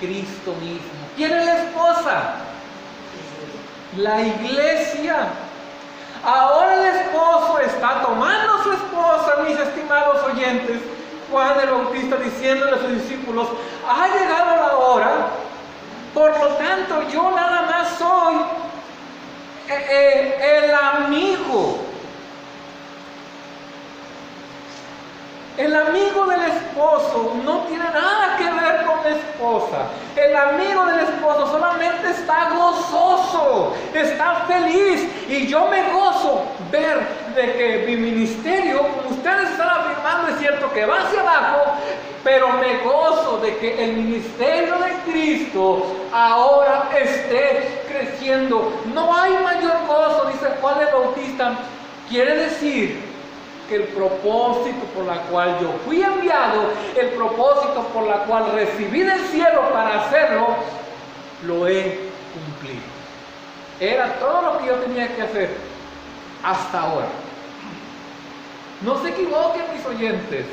Cristo 0.00 0.54
mismo. 0.60 1.08
¿Quién 1.16 1.32
es 1.32 1.46
la 1.46 1.64
esposa? 1.64 2.34
La 3.96 4.20
iglesia. 4.22 5.28
Ahora 6.24 6.74
el 6.74 6.96
esposo 6.96 7.58
está 7.60 8.02
tomando 8.02 8.62
su 8.62 8.72
esposa, 8.72 9.36
mis 9.46 9.58
estimados 9.58 10.22
oyentes, 10.24 10.80
Juan 11.30 11.60
el 11.60 11.70
Bautista 11.70 12.16
diciéndole 12.16 12.72
a 12.72 12.78
sus 12.78 12.92
discípulos, 12.92 13.48
ha 13.88 14.08
llegado 14.08 14.56
la 14.56 14.76
hora, 14.76 15.10
por 16.14 16.30
lo 16.38 16.48
tanto 16.56 17.02
yo 17.10 17.30
nada 17.30 17.62
más 17.62 17.98
soy 17.98 18.36
el 19.74 20.74
amigo, 20.74 21.78
el 25.58 25.74
amigo 25.74 26.26
del 26.26 26.40
esposo, 26.42 27.34
no 27.44 27.62
tiene 27.62 27.84
nada 27.84 28.36
que 28.38 28.44
ver 28.44 28.86
con 28.86 29.02
la 29.02 29.10
esposa. 29.10 29.76
El 30.16 30.34
amigo 30.34 30.86
del 30.86 31.00
esposo 31.00 31.50
solamente 31.50 32.10
está 32.10 32.50
gozoso, 32.50 33.74
está 33.92 34.46
feliz. 34.46 35.06
Y 35.28 35.48
yo 35.48 35.66
me 35.66 35.90
gozo 35.92 36.44
ver 36.70 37.00
de 37.34 37.52
que 37.54 37.84
mi 37.86 37.96
ministerio, 37.96 38.78
como 38.78 39.10
ustedes 39.10 39.50
están 39.50 39.68
afirmando, 39.68 40.28
es 40.28 40.38
cierto 40.38 40.72
que 40.72 40.86
va 40.86 41.00
hacia 41.00 41.20
abajo, 41.20 41.72
pero 42.24 42.48
me 42.54 42.78
gozo 42.78 43.38
de 43.38 43.56
que 43.58 43.84
el 43.84 43.92
ministerio 43.94 44.76
de 44.76 44.92
Cristo 45.10 45.84
ahora 46.12 46.88
esté 46.96 47.77
creciendo. 47.88 48.72
No 48.94 49.16
hay 49.16 49.32
mayor 49.42 49.86
gozo, 49.86 50.30
dice 50.32 50.46
Juan 50.60 50.80
el 50.80 50.92
Bautista. 50.92 51.52
Quiere 52.08 52.36
decir 52.36 53.00
que 53.68 53.76
el 53.76 53.84
propósito 53.84 54.84
por 54.94 55.04
la 55.04 55.20
cual 55.22 55.58
yo 55.60 55.72
fui 55.84 56.02
enviado, 56.02 56.70
el 56.96 57.08
propósito 57.10 57.86
por 57.92 58.04
la 58.04 58.24
cual 58.24 58.52
recibí 58.52 59.02
del 59.02 59.20
cielo 59.26 59.68
para 59.72 60.00
hacerlo, 60.00 60.48
lo 61.44 61.68
he 61.68 61.98
cumplido. 62.32 62.82
Era 63.80 64.14
todo 64.14 64.42
lo 64.42 64.58
que 64.58 64.66
yo 64.66 64.74
tenía 64.76 65.14
que 65.14 65.22
hacer 65.22 65.50
hasta 66.42 66.80
ahora. 66.80 67.08
No 68.80 69.00
se 69.02 69.10
equivoquen 69.10 69.62
mis 69.74 69.84
oyentes, 69.84 70.46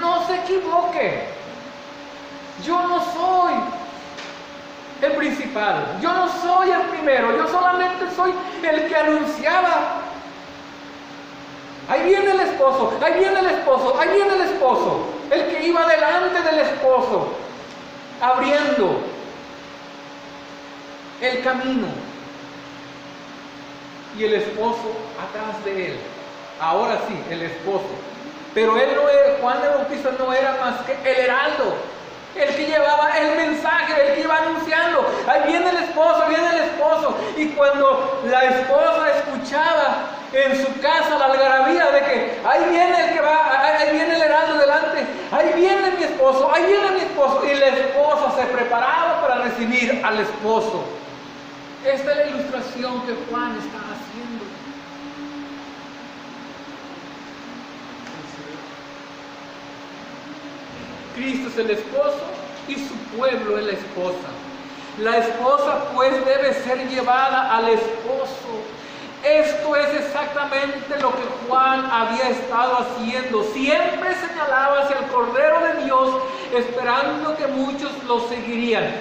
no 0.00 0.26
se 0.26 0.36
equivoquen. 0.36 1.22
Yo 2.64 2.80
no 2.82 3.00
soy 3.12 3.54
el 5.04 5.12
principal, 5.12 5.98
yo 6.00 6.12
no 6.12 6.28
soy 6.28 6.70
el 6.70 6.82
primero, 6.82 7.36
yo 7.36 7.48
solamente 7.48 8.04
soy 8.14 8.32
el 8.62 8.88
que 8.88 8.96
anunciaba 8.96 10.02
Ahí 11.88 12.02
viene 12.04 12.30
el 12.30 12.40
esposo, 12.40 12.92
ahí 13.02 13.12
viene 13.18 13.40
el 13.40 13.46
esposo, 13.46 13.98
ahí 13.98 14.08
viene 14.08 14.34
el 14.34 14.40
esposo. 14.40 15.06
El 15.30 15.46
que 15.48 15.66
iba 15.66 15.86
delante 15.86 16.40
del 16.42 16.60
esposo, 16.60 17.28
abriendo 18.20 19.00
el 21.20 21.42
camino. 21.42 21.88
Y 24.16 24.24
el 24.24 24.34
esposo 24.34 24.92
atrás 25.20 25.62
de 25.64 25.88
él. 25.88 25.98
Ahora 26.60 27.00
sí, 27.06 27.20
el 27.30 27.42
esposo. 27.42 27.90
Pero 28.54 28.78
él 28.78 28.90
no 28.94 29.08
era, 29.08 29.36
Juan 29.40 29.60
de 29.60 29.68
Bautista 29.68 30.12
no 30.18 30.32
era 30.32 30.56
más 30.60 30.80
que 30.82 30.92
el 30.92 31.18
heraldo 31.18 31.74
el 32.36 32.54
que 32.54 32.66
llevaba 32.66 33.16
el 33.18 33.36
mensaje, 33.36 34.08
el 34.08 34.14
que 34.14 34.20
iba 34.22 34.36
anunciando. 34.36 35.06
Ahí 35.26 35.42
viene 35.46 35.70
el 35.70 35.76
esposo, 35.76 36.24
viene 36.28 36.48
el 36.48 36.62
esposo. 36.64 37.16
Y 37.36 37.48
cuando 37.50 38.22
la 38.28 38.44
esposa 38.44 39.10
escuchaba 39.16 40.10
en 40.32 40.66
su 40.66 40.80
casa 40.80 41.16
la 41.18 41.26
algarabía 41.26 41.90
de 41.92 42.00
que 42.00 42.40
ahí 42.44 42.64
viene 42.70 43.08
el 43.08 43.14
que 43.14 43.20
va, 43.20 43.78
ahí 43.78 43.92
viene 43.92 44.16
el 44.16 44.22
heraldo 44.22 44.58
delante, 44.58 45.06
ahí 45.30 45.52
viene 45.54 45.92
mi 45.92 46.02
esposo, 46.02 46.50
ahí 46.52 46.64
viene 46.64 46.90
mi 46.90 47.00
esposo. 47.00 47.42
Y 47.44 47.54
la 47.54 47.68
esposa 47.68 48.32
se 48.36 48.46
preparaba 48.46 49.20
para 49.20 49.42
recibir 49.42 50.00
al 50.04 50.20
esposo. 50.20 50.84
Esta 51.84 52.10
es 52.12 52.16
la 52.16 52.26
ilustración 52.26 53.02
que 53.02 53.14
Juan 53.30 53.58
está 53.58 53.78
haciendo. 53.92 54.44
Cristo 61.14 61.48
es 61.48 61.58
el 61.58 61.70
esposo 61.70 62.24
y 62.68 62.74
su 62.74 62.94
pueblo 63.16 63.58
es 63.58 63.64
la 63.64 63.72
esposa. 63.72 64.28
La 64.98 65.18
esposa 65.18 65.90
pues 65.94 66.12
debe 66.24 66.54
ser 66.54 66.88
llevada 66.88 67.56
al 67.56 67.68
esposo. 67.68 68.62
Esto 69.24 69.74
es 69.76 69.94
exactamente 70.00 71.00
lo 71.00 71.10
que 71.10 71.22
Juan 71.48 71.84
había 71.90 72.28
estado 72.28 72.78
haciendo. 72.78 73.42
Siempre 73.52 74.14
señalaba 74.14 74.82
hacia 74.82 74.98
el 74.98 75.06
Cordero 75.06 75.60
de 75.60 75.84
Dios, 75.84 76.10
esperando 76.54 77.36
que 77.36 77.46
muchos 77.46 77.90
lo 78.04 78.28
seguirían. 78.28 78.94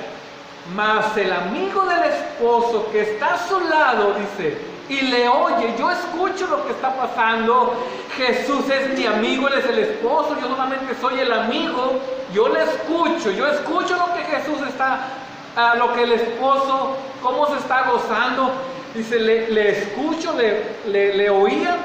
Mas 0.73 1.17
el 1.17 1.31
amigo 1.31 1.83
del 1.85 2.03
esposo 2.03 2.89
que 2.91 3.01
está 3.01 3.33
a 3.33 3.47
su 3.47 3.59
lado 3.59 4.13
dice, 4.13 4.72
y 4.89 5.01
le 5.01 5.29
oye, 5.29 5.73
yo 5.77 5.89
escucho 5.89 6.47
lo 6.47 6.65
que 6.65 6.71
está 6.71 6.93
pasando, 6.95 7.73
Jesús 8.17 8.69
es 8.69 8.97
mi 8.97 9.05
amigo, 9.05 9.47
Él 9.47 9.59
es 9.59 9.65
el 9.65 9.79
esposo, 9.79 10.35
yo 10.41 10.47
solamente 10.49 10.93
soy 10.99 11.19
el 11.19 11.31
amigo, 11.31 11.99
yo 12.33 12.49
le 12.49 12.63
escucho, 12.63 13.31
yo 13.31 13.47
escucho 13.47 13.95
lo 13.95 14.13
que 14.13 14.23
Jesús 14.23 14.67
está, 14.67 15.07
a 15.55 15.75
lo 15.75 15.93
que 15.93 16.03
el 16.03 16.11
esposo, 16.13 16.97
cómo 17.21 17.47
se 17.47 17.57
está 17.57 17.89
gozando, 17.89 18.51
dice, 18.93 19.19
le, 19.19 19.69
escucho, 19.69 20.33
le, 20.33 21.15
le 21.15 21.29
oía, 21.29 21.77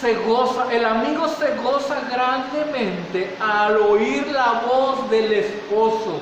se 0.00 0.14
goza, 0.16 0.66
el 0.72 0.84
amigo 0.84 1.28
se 1.28 1.54
goza 1.56 2.00
grandemente 2.10 3.36
al 3.40 3.76
oír 3.76 4.26
la 4.28 4.62
voz 4.66 5.10
del 5.10 5.32
esposo. 5.32 6.20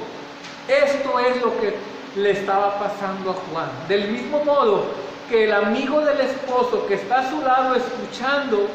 Esto 0.67 1.19
es 1.21 1.41
lo 1.41 1.59
que 1.61 1.75
le 2.17 2.31
estaba 2.33 2.79
pasando 2.79 3.31
a 3.31 3.35
Juan. 3.35 3.69
Del 3.87 4.09
mismo 4.09 4.45
modo, 4.45 4.87
que 5.29 5.45
el 5.45 5.53
amigo 5.53 6.01
del 6.01 6.21
esposo 6.21 6.87
que 6.87 6.95
está 6.95 7.21
a 7.21 7.31
su 7.31 7.41
lado 7.43 7.75
escuchando 7.75 8.67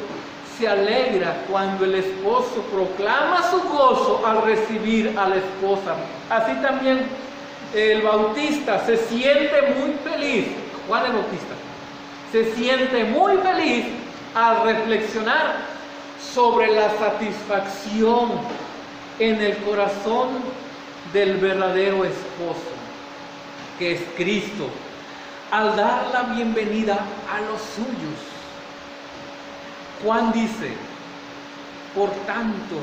se 0.57 0.67
alegra 0.67 1.43
cuando 1.49 1.85
el 1.85 1.95
esposo 1.95 2.61
proclama 2.71 3.41
su 3.49 3.59
gozo 3.69 4.21
al 4.25 4.43
recibir 4.43 5.17
a 5.17 5.29
la 5.29 5.37
esposa. 5.37 5.95
Así 6.29 6.53
también 6.61 7.07
el 7.73 8.03
bautista 8.03 8.85
se 8.85 8.97
siente 8.97 9.61
muy 9.79 9.93
feliz, 10.03 10.47
Juan 10.87 11.07
el 11.07 11.13
Bautista, 11.13 11.55
se 12.31 12.53
siente 12.53 13.03
muy 13.05 13.37
feliz 13.37 13.85
al 14.35 14.63
reflexionar 14.63 15.55
sobre 16.33 16.67
la 16.73 16.89
satisfacción 16.97 18.31
en 19.17 19.41
el 19.41 19.57
corazón 19.57 20.29
del 21.13 21.37
verdadero 21.37 22.05
esposo, 22.05 22.71
que 23.79 23.93
es 23.93 24.01
Cristo 24.15 24.69
al 25.53 25.75
dar 25.75 26.09
la 26.11 26.23
bienvenida 26.33 26.97
a 27.31 27.39
los 27.41 27.61
suyos. 27.61 28.19
Juan 30.03 30.31
dice, 30.31 30.73
por 31.93 32.09
tanto, 32.25 32.77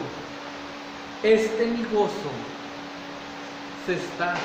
este 1.25 1.67
mi 1.67 1.83
gozo 1.87 2.31
se 3.85 3.95
está, 3.95 4.37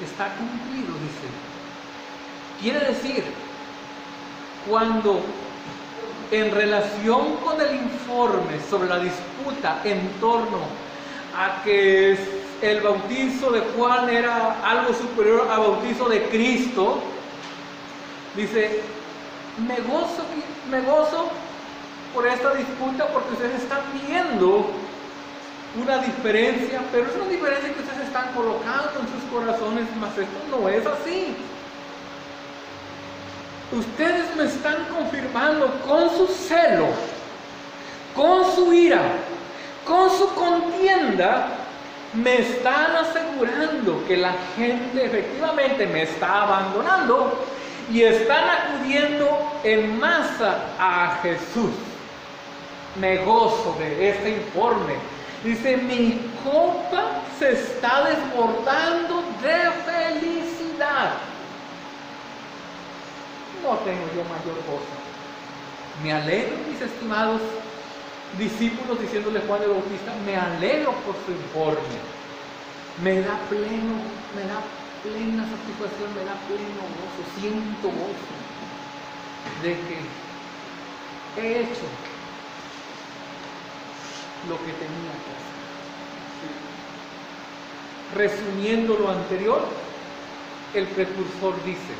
está 0.00 0.32
cumplido, 0.36 0.94
dice. 1.00 1.28
Quiere 2.60 2.86
decir, 2.86 3.24
cuando 4.68 5.20
en 6.30 6.54
relación 6.54 7.34
con 7.38 7.60
el 7.60 7.74
informe 7.74 8.60
sobre 8.70 8.88
la 8.88 9.00
disputa 9.00 9.80
en 9.82 10.08
torno 10.20 10.60
a 11.36 11.64
que 11.64 12.12
el 12.62 12.80
bautizo 12.80 13.50
de 13.50 13.60
Juan 13.60 14.08
era 14.08 14.56
algo 14.64 14.92
superior 14.92 15.48
al 15.50 15.60
bautizo 15.60 16.08
de 16.08 16.24
Cristo, 16.28 17.00
dice, 18.34 18.82
me 19.66 19.76
gozo, 19.76 20.24
me 20.70 20.80
gozo 20.82 21.30
por 22.14 22.26
esta 22.26 22.54
disputa 22.54 23.06
porque 23.08 23.32
ustedes 23.34 23.62
están 23.62 23.80
viendo 24.06 24.66
una 25.80 25.98
diferencia, 25.98 26.80
pero 26.90 27.06
es 27.06 27.14
una 27.14 27.26
diferencia 27.26 27.72
que 27.72 27.80
ustedes 27.80 28.06
están 28.06 28.32
colocando 28.34 29.00
en 29.00 29.08
sus 29.08 29.30
corazones, 29.30 29.86
mas 30.00 30.16
esto 30.18 30.38
no 30.50 30.68
es 30.68 30.84
así. 30.86 31.36
Ustedes 33.70 34.34
me 34.34 34.44
están 34.44 34.84
confirmando 34.86 35.70
con 35.86 36.08
su 36.10 36.26
celo, 36.26 36.86
con 38.16 38.54
su 38.54 38.72
ira, 38.72 39.02
con 39.84 40.10
su 40.10 40.26
contienda, 40.34 41.67
me 42.14 42.38
están 42.40 42.96
asegurando 42.96 44.04
que 44.06 44.16
la 44.16 44.34
gente 44.56 45.04
efectivamente 45.04 45.86
me 45.86 46.02
está 46.02 46.42
abandonando 46.42 47.46
y 47.92 48.02
están 48.02 48.44
acudiendo 48.48 49.28
en 49.62 49.98
masa 49.98 50.58
a 50.78 51.18
Jesús. 51.22 51.70
Me 52.96 53.18
gozo 53.18 53.76
de 53.78 54.10
este 54.10 54.30
informe. 54.30 54.94
Dice, 55.44 55.76
mi 55.76 56.32
copa 56.42 57.04
se 57.38 57.52
está 57.52 58.04
desbordando 58.04 59.22
de 59.42 59.70
felicidad. 59.84 61.12
No 63.62 63.76
tengo 63.78 64.06
yo 64.16 64.22
mayor 64.24 64.56
gozo. 64.66 64.98
Me 66.02 66.12
alegro, 66.12 66.56
mis 66.68 66.80
estimados 66.80 67.40
discípulos 68.36 69.00
diciéndole 69.00 69.40
Juan 69.40 69.62
el 69.62 69.70
Bautista, 69.70 70.12
me 70.26 70.36
alegro 70.36 70.92
por 71.06 71.14
su 71.24 71.32
informe, 71.32 71.98
me 73.02 73.20
da 73.22 73.38
pleno, 73.48 73.94
me 74.34 74.42
da 74.42 74.60
plena 75.02 75.46
satisfacción, 75.48 76.12
me 76.14 76.24
da 76.24 76.34
pleno 76.46 76.82
gozo, 76.98 77.22
siento 77.40 77.88
gozo 77.88 78.34
de 79.62 79.70
que 79.70 79.98
he 81.40 81.60
hecho 81.62 81.86
lo 84.48 84.56
que 84.58 84.72
tenía 84.72 85.14
que 85.24 85.32
hacer. 85.38 85.58
Resumiendo 88.14 88.96
lo 88.98 89.10
anterior, 89.10 89.62
el 90.74 90.86
precursor 90.88 91.54
dice, 91.64 91.94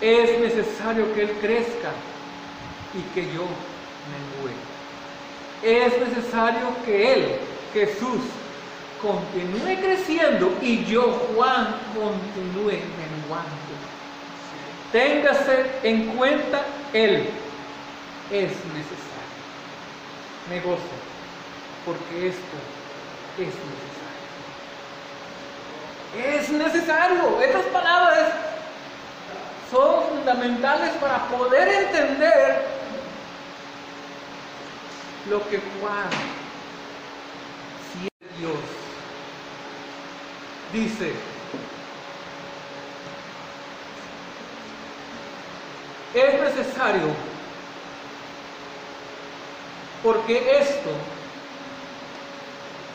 es 0.00 0.40
necesario 0.40 1.12
que 1.14 1.22
Él 1.22 1.32
crezca 1.40 1.92
y 2.94 3.02
que 3.14 3.22
yo 3.32 3.42
mengue 4.10 4.77
es 5.62 5.92
necesario 6.00 6.68
que 6.84 7.12
Él, 7.12 7.36
Jesús, 7.72 8.20
continúe 9.00 9.80
creciendo 9.80 10.52
y 10.60 10.84
yo, 10.84 11.02
Juan, 11.34 11.74
continúe 11.94 12.80
menguando. 12.98 13.68
Téngase 14.92 15.66
en 15.82 16.16
cuenta 16.16 16.62
Él. 16.92 17.28
Es 18.30 18.50
necesario. 18.50 19.08
Gozo 20.64 21.08
porque 21.84 22.28
esto 22.28 22.56
es 23.38 23.52
necesario. 26.16 26.36
Es 26.36 26.50
necesario. 26.50 27.40
Estas 27.40 27.64
palabras 27.66 28.30
son 29.70 30.04
fundamentales 30.08 30.90
para 31.00 31.28
poder 31.28 31.68
entender 31.68 32.77
lo 35.30 35.46
que 35.48 35.58
Juan, 35.58 36.08
si 37.92 38.06
es 38.06 38.38
Dios, 38.38 38.58
dice. 40.72 41.12
Es 46.14 46.40
necesario 46.40 47.08
porque 50.02 50.58
esto 50.58 50.90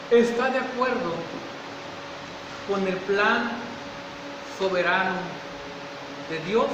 está 0.09 0.49
de 0.49 0.59
acuerdo 0.59 1.13
con 2.67 2.87
el 2.87 2.95
plan 2.97 3.51
soberano 4.57 5.15
de 6.29 6.39
Dios 6.39 6.67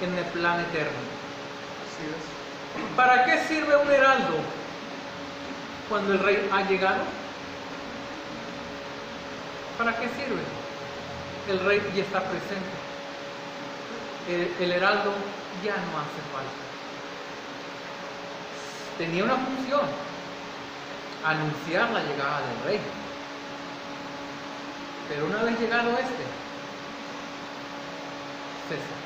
en 0.00 0.16
el 0.16 0.24
plan 0.26 0.60
eterno. 0.60 1.16
¿Para 2.96 3.24
qué 3.24 3.38
sirve 3.46 3.76
un 3.76 3.90
heraldo 3.90 4.38
cuando 5.88 6.14
el 6.14 6.18
rey 6.20 6.48
ha 6.52 6.62
llegado? 6.62 7.02
¿Para 9.78 9.94
qué 9.96 10.08
sirve? 10.08 10.42
El 11.48 11.60
rey 11.60 11.82
ya 11.94 12.02
está 12.02 12.20
presente. 12.20 12.86
El, 14.60 14.72
heraldo 14.72 15.12
ya 15.62 15.76
no 15.76 15.98
hace 16.00 16.20
falta. 16.32 16.66
Tenía 18.98 19.24
una 19.24 19.36
función, 19.36 19.82
anunciar 21.24 21.90
la 21.90 22.02
llegada 22.02 22.40
del 22.40 22.64
rey. 22.64 22.80
Pero 25.08 25.26
una 25.26 25.42
vez 25.44 25.60
llegado 25.60 25.90
este, 25.90 26.24
cesa. 28.68 29.05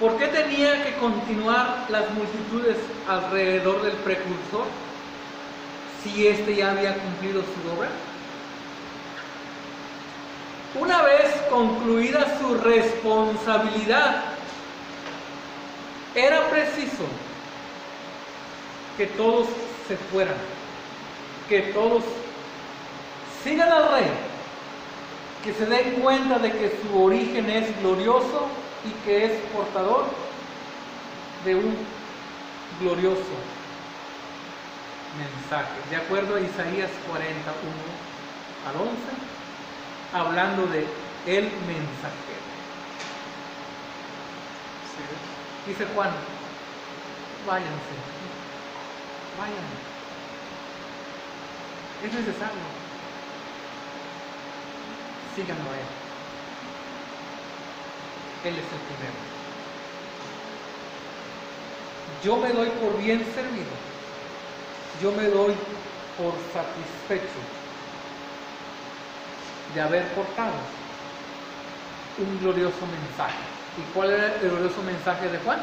¿Por 0.00 0.18
qué 0.18 0.26
tenía 0.26 0.84
que 0.84 0.94
continuar 0.96 1.86
las 1.88 2.10
multitudes 2.10 2.76
alrededor 3.08 3.80
del 3.82 3.94
precursor 3.94 4.66
si 6.02 6.26
éste 6.26 6.54
ya 6.54 6.72
había 6.72 6.98
cumplido 6.98 7.40
su 7.40 7.78
obra? 7.78 7.88
Una 10.78 11.00
vez 11.00 11.34
concluida 11.48 12.38
su 12.38 12.56
responsabilidad, 12.56 14.24
era 16.14 16.50
preciso 16.50 17.04
que 18.98 19.06
todos 19.06 19.48
se 19.88 19.96
fueran, 19.96 20.36
que 21.48 21.60
todos 21.72 22.04
sigan 23.42 23.72
al 23.72 23.92
rey, 23.92 24.10
que 25.42 25.54
se 25.54 25.64
den 25.64 26.00
cuenta 26.02 26.38
de 26.38 26.52
que 26.52 26.78
su 26.82 27.02
origen 27.02 27.48
es 27.48 27.80
glorioso 27.80 28.46
y 28.86 28.90
que 29.04 29.24
es 29.24 29.32
portador 29.52 30.06
de 31.44 31.54
un 31.56 31.76
glorioso 32.80 33.36
mensaje. 35.18 35.74
De 35.90 35.96
acuerdo 35.96 36.36
a 36.36 36.40
Isaías 36.40 36.90
41 37.08 37.74
al 38.68 38.76
11, 38.76 38.96
hablando 40.12 40.66
de 40.66 40.86
el 41.26 41.44
mensajero. 41.44 42.46
Dice 45.66 45.84
Juan, 45.94 46.10
váyanse, 47.46 47.96
vayan. 49.38 49.86
Es 52.04 52.12
necesario. 52.12 52.60
Síganlo 55.34 55.70
a 55.70 55.74
él. 55.74 56.05
Él 58.46 58.54
es 58.54 58.58
el 58.58 58.80
primero. 58.86 59.18
Yo 62.22 62.36
me 62.36 62.52
doy 62.52 62.68
por 62.78 62.96
bien 63.02 63.18
servido. 63.34 63.74
Yo 65.02 65.10
me 65.10 65.24
doy 65.24 65.52
por 66.16 66.32
satisfecho 66.52 67.40
de 69.74 69.80
haber 69.80 70.06
portado 70.14 70.54
un 72.18 72.38
glorioso 72.40 72.86
mensaje. 72.86 73.42
¿Y 73.78 73.82
cuál 73.92 74.12
era 74.12 74.36
el 74.36 74.48
glorioso 74.48 74.80
mensaje 74.82 75.28
de 75.28 75.38
Juan? 75.38 75.58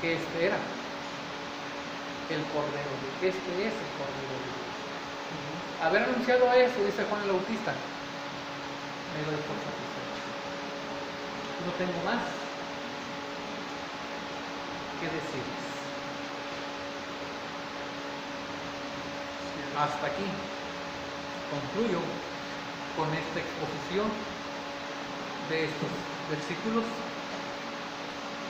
Que 0.00 0.14
este 0.14 0.46
era 0.46 0.56
el 2.30 2.42
Cordero 2.54 2.92
de 3.20 3.28
Este 3.28 3.50
es 3.66 3.74
el 3.74 3.90
Cordero 3.98 4.30
de 4.30 4.46
Dios. 4.46 4.68
Haber 5.82 6.02
anunciado 6.04 6.52
eso, 6.52 6.84
dice 6.84 7.04
Juan 7.10 7.22
el 7.22 7.32
Bautista, 7.32 7.72
me 9.12 9.24
doy 9.24 9.36
por 9.42 9.56
satisfecho. 9.58 9.87
No 11.66 11.72
tengo 11.72 12.04
más 12.04 12.22
que 15.00 15.06
decirles. 15.06 15.68
Hasta 19.76 20.06
aquí 20.06 20.24
concluyo 21.50 22.00
con 22.96 23.08
esta 23.14 23.40
exposición 23.40 24.08
de 25.50 25.64
estos 25.64 25.90
versículos 26.30 26.84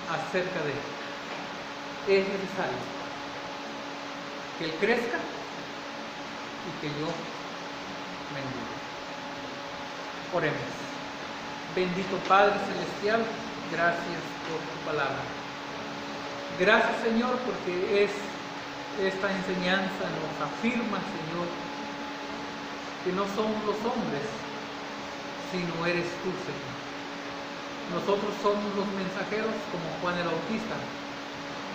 acerca 0.08 0.60
de 0.64 0.98
es 2.08 2.26
necesario 2.26 2.78
que 4.58 4.64
Él 4.64 4.72
crezca 4.80 5.18
y 6.66 6.80
que 6.80 6.88
yo 6.88 7.06
mengue. 8.32 8.68
Oremos. 10.34 10.77
Bendito 11.74 12.16
Padre 12.26 12.56
Celestial, 12.64 13.20
gracias 13.70 14.22
por 14.48 14.58
tu 14.58 14.76
palabra. 14.88 15.20
Gracias 16.58 16.96
Señor 17.04 17.36
porque 17.44 18.04
es 18.04 18.10
esta 18.98 19.30
enseñanza 19.30 20.02
nos 20.10 20.34
afirma 20.42 20.98
Señor 20.98 21.46
que 23.04 23.12
no 23.12 23.22
somos 23.36 23.62
los 23.68 23.78
hombres, 23.84 24.26
sino 25.52 25.86
eres 25.86 26.08
tú 26.24 26.32
Señor. 26.48 26.78
Nosotros 27.94 28.32
somos 28.42 28.68
los 28.74 28.88
mensajeros 28.96 29.54
como 29.70 29.86
Juan 30.02 30.18
el 30.18 30.26
Bautista, 30.26 30.76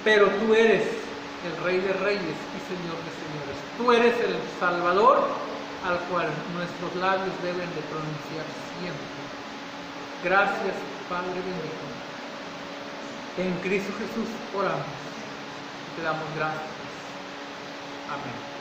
pero 0.03 0.27
tú 0.41 0.53
eres 0.53 0.83
el 1.47 1.63
Rey 1.63 1.79
de 1.79 1.93
Reyes 1.93 2.37
y 2.53 2.59
Señor 2.65 2.97
de 2.97 3.11
Señores. 3.23 3.57
Tú 3.77 3.91
eres 3.93 4.13
el 4.19 4.35
Salvador 4.59 5.25
al 5.85 5.99
cual 6.11 6.27
nuestros 6.53 6.95
labios 6.97 7.35
deben 7.41 7.69
de 7.71 7.81
pronunciar 7.87 8.45
siempre. 8.79 9.22
Gracias, 10.23 10.75
Padre 11.09 11.41
bendito. 11.41 11.85
En 13.35 13.59
Cristo 13.59 13.91
Jesús 13.99 14.29
oramos. 14.55 14.85
Te 15.97 16.01
damos 16.01 16.33
gracias. 16.35 16.71
Amén. 18.07 18.53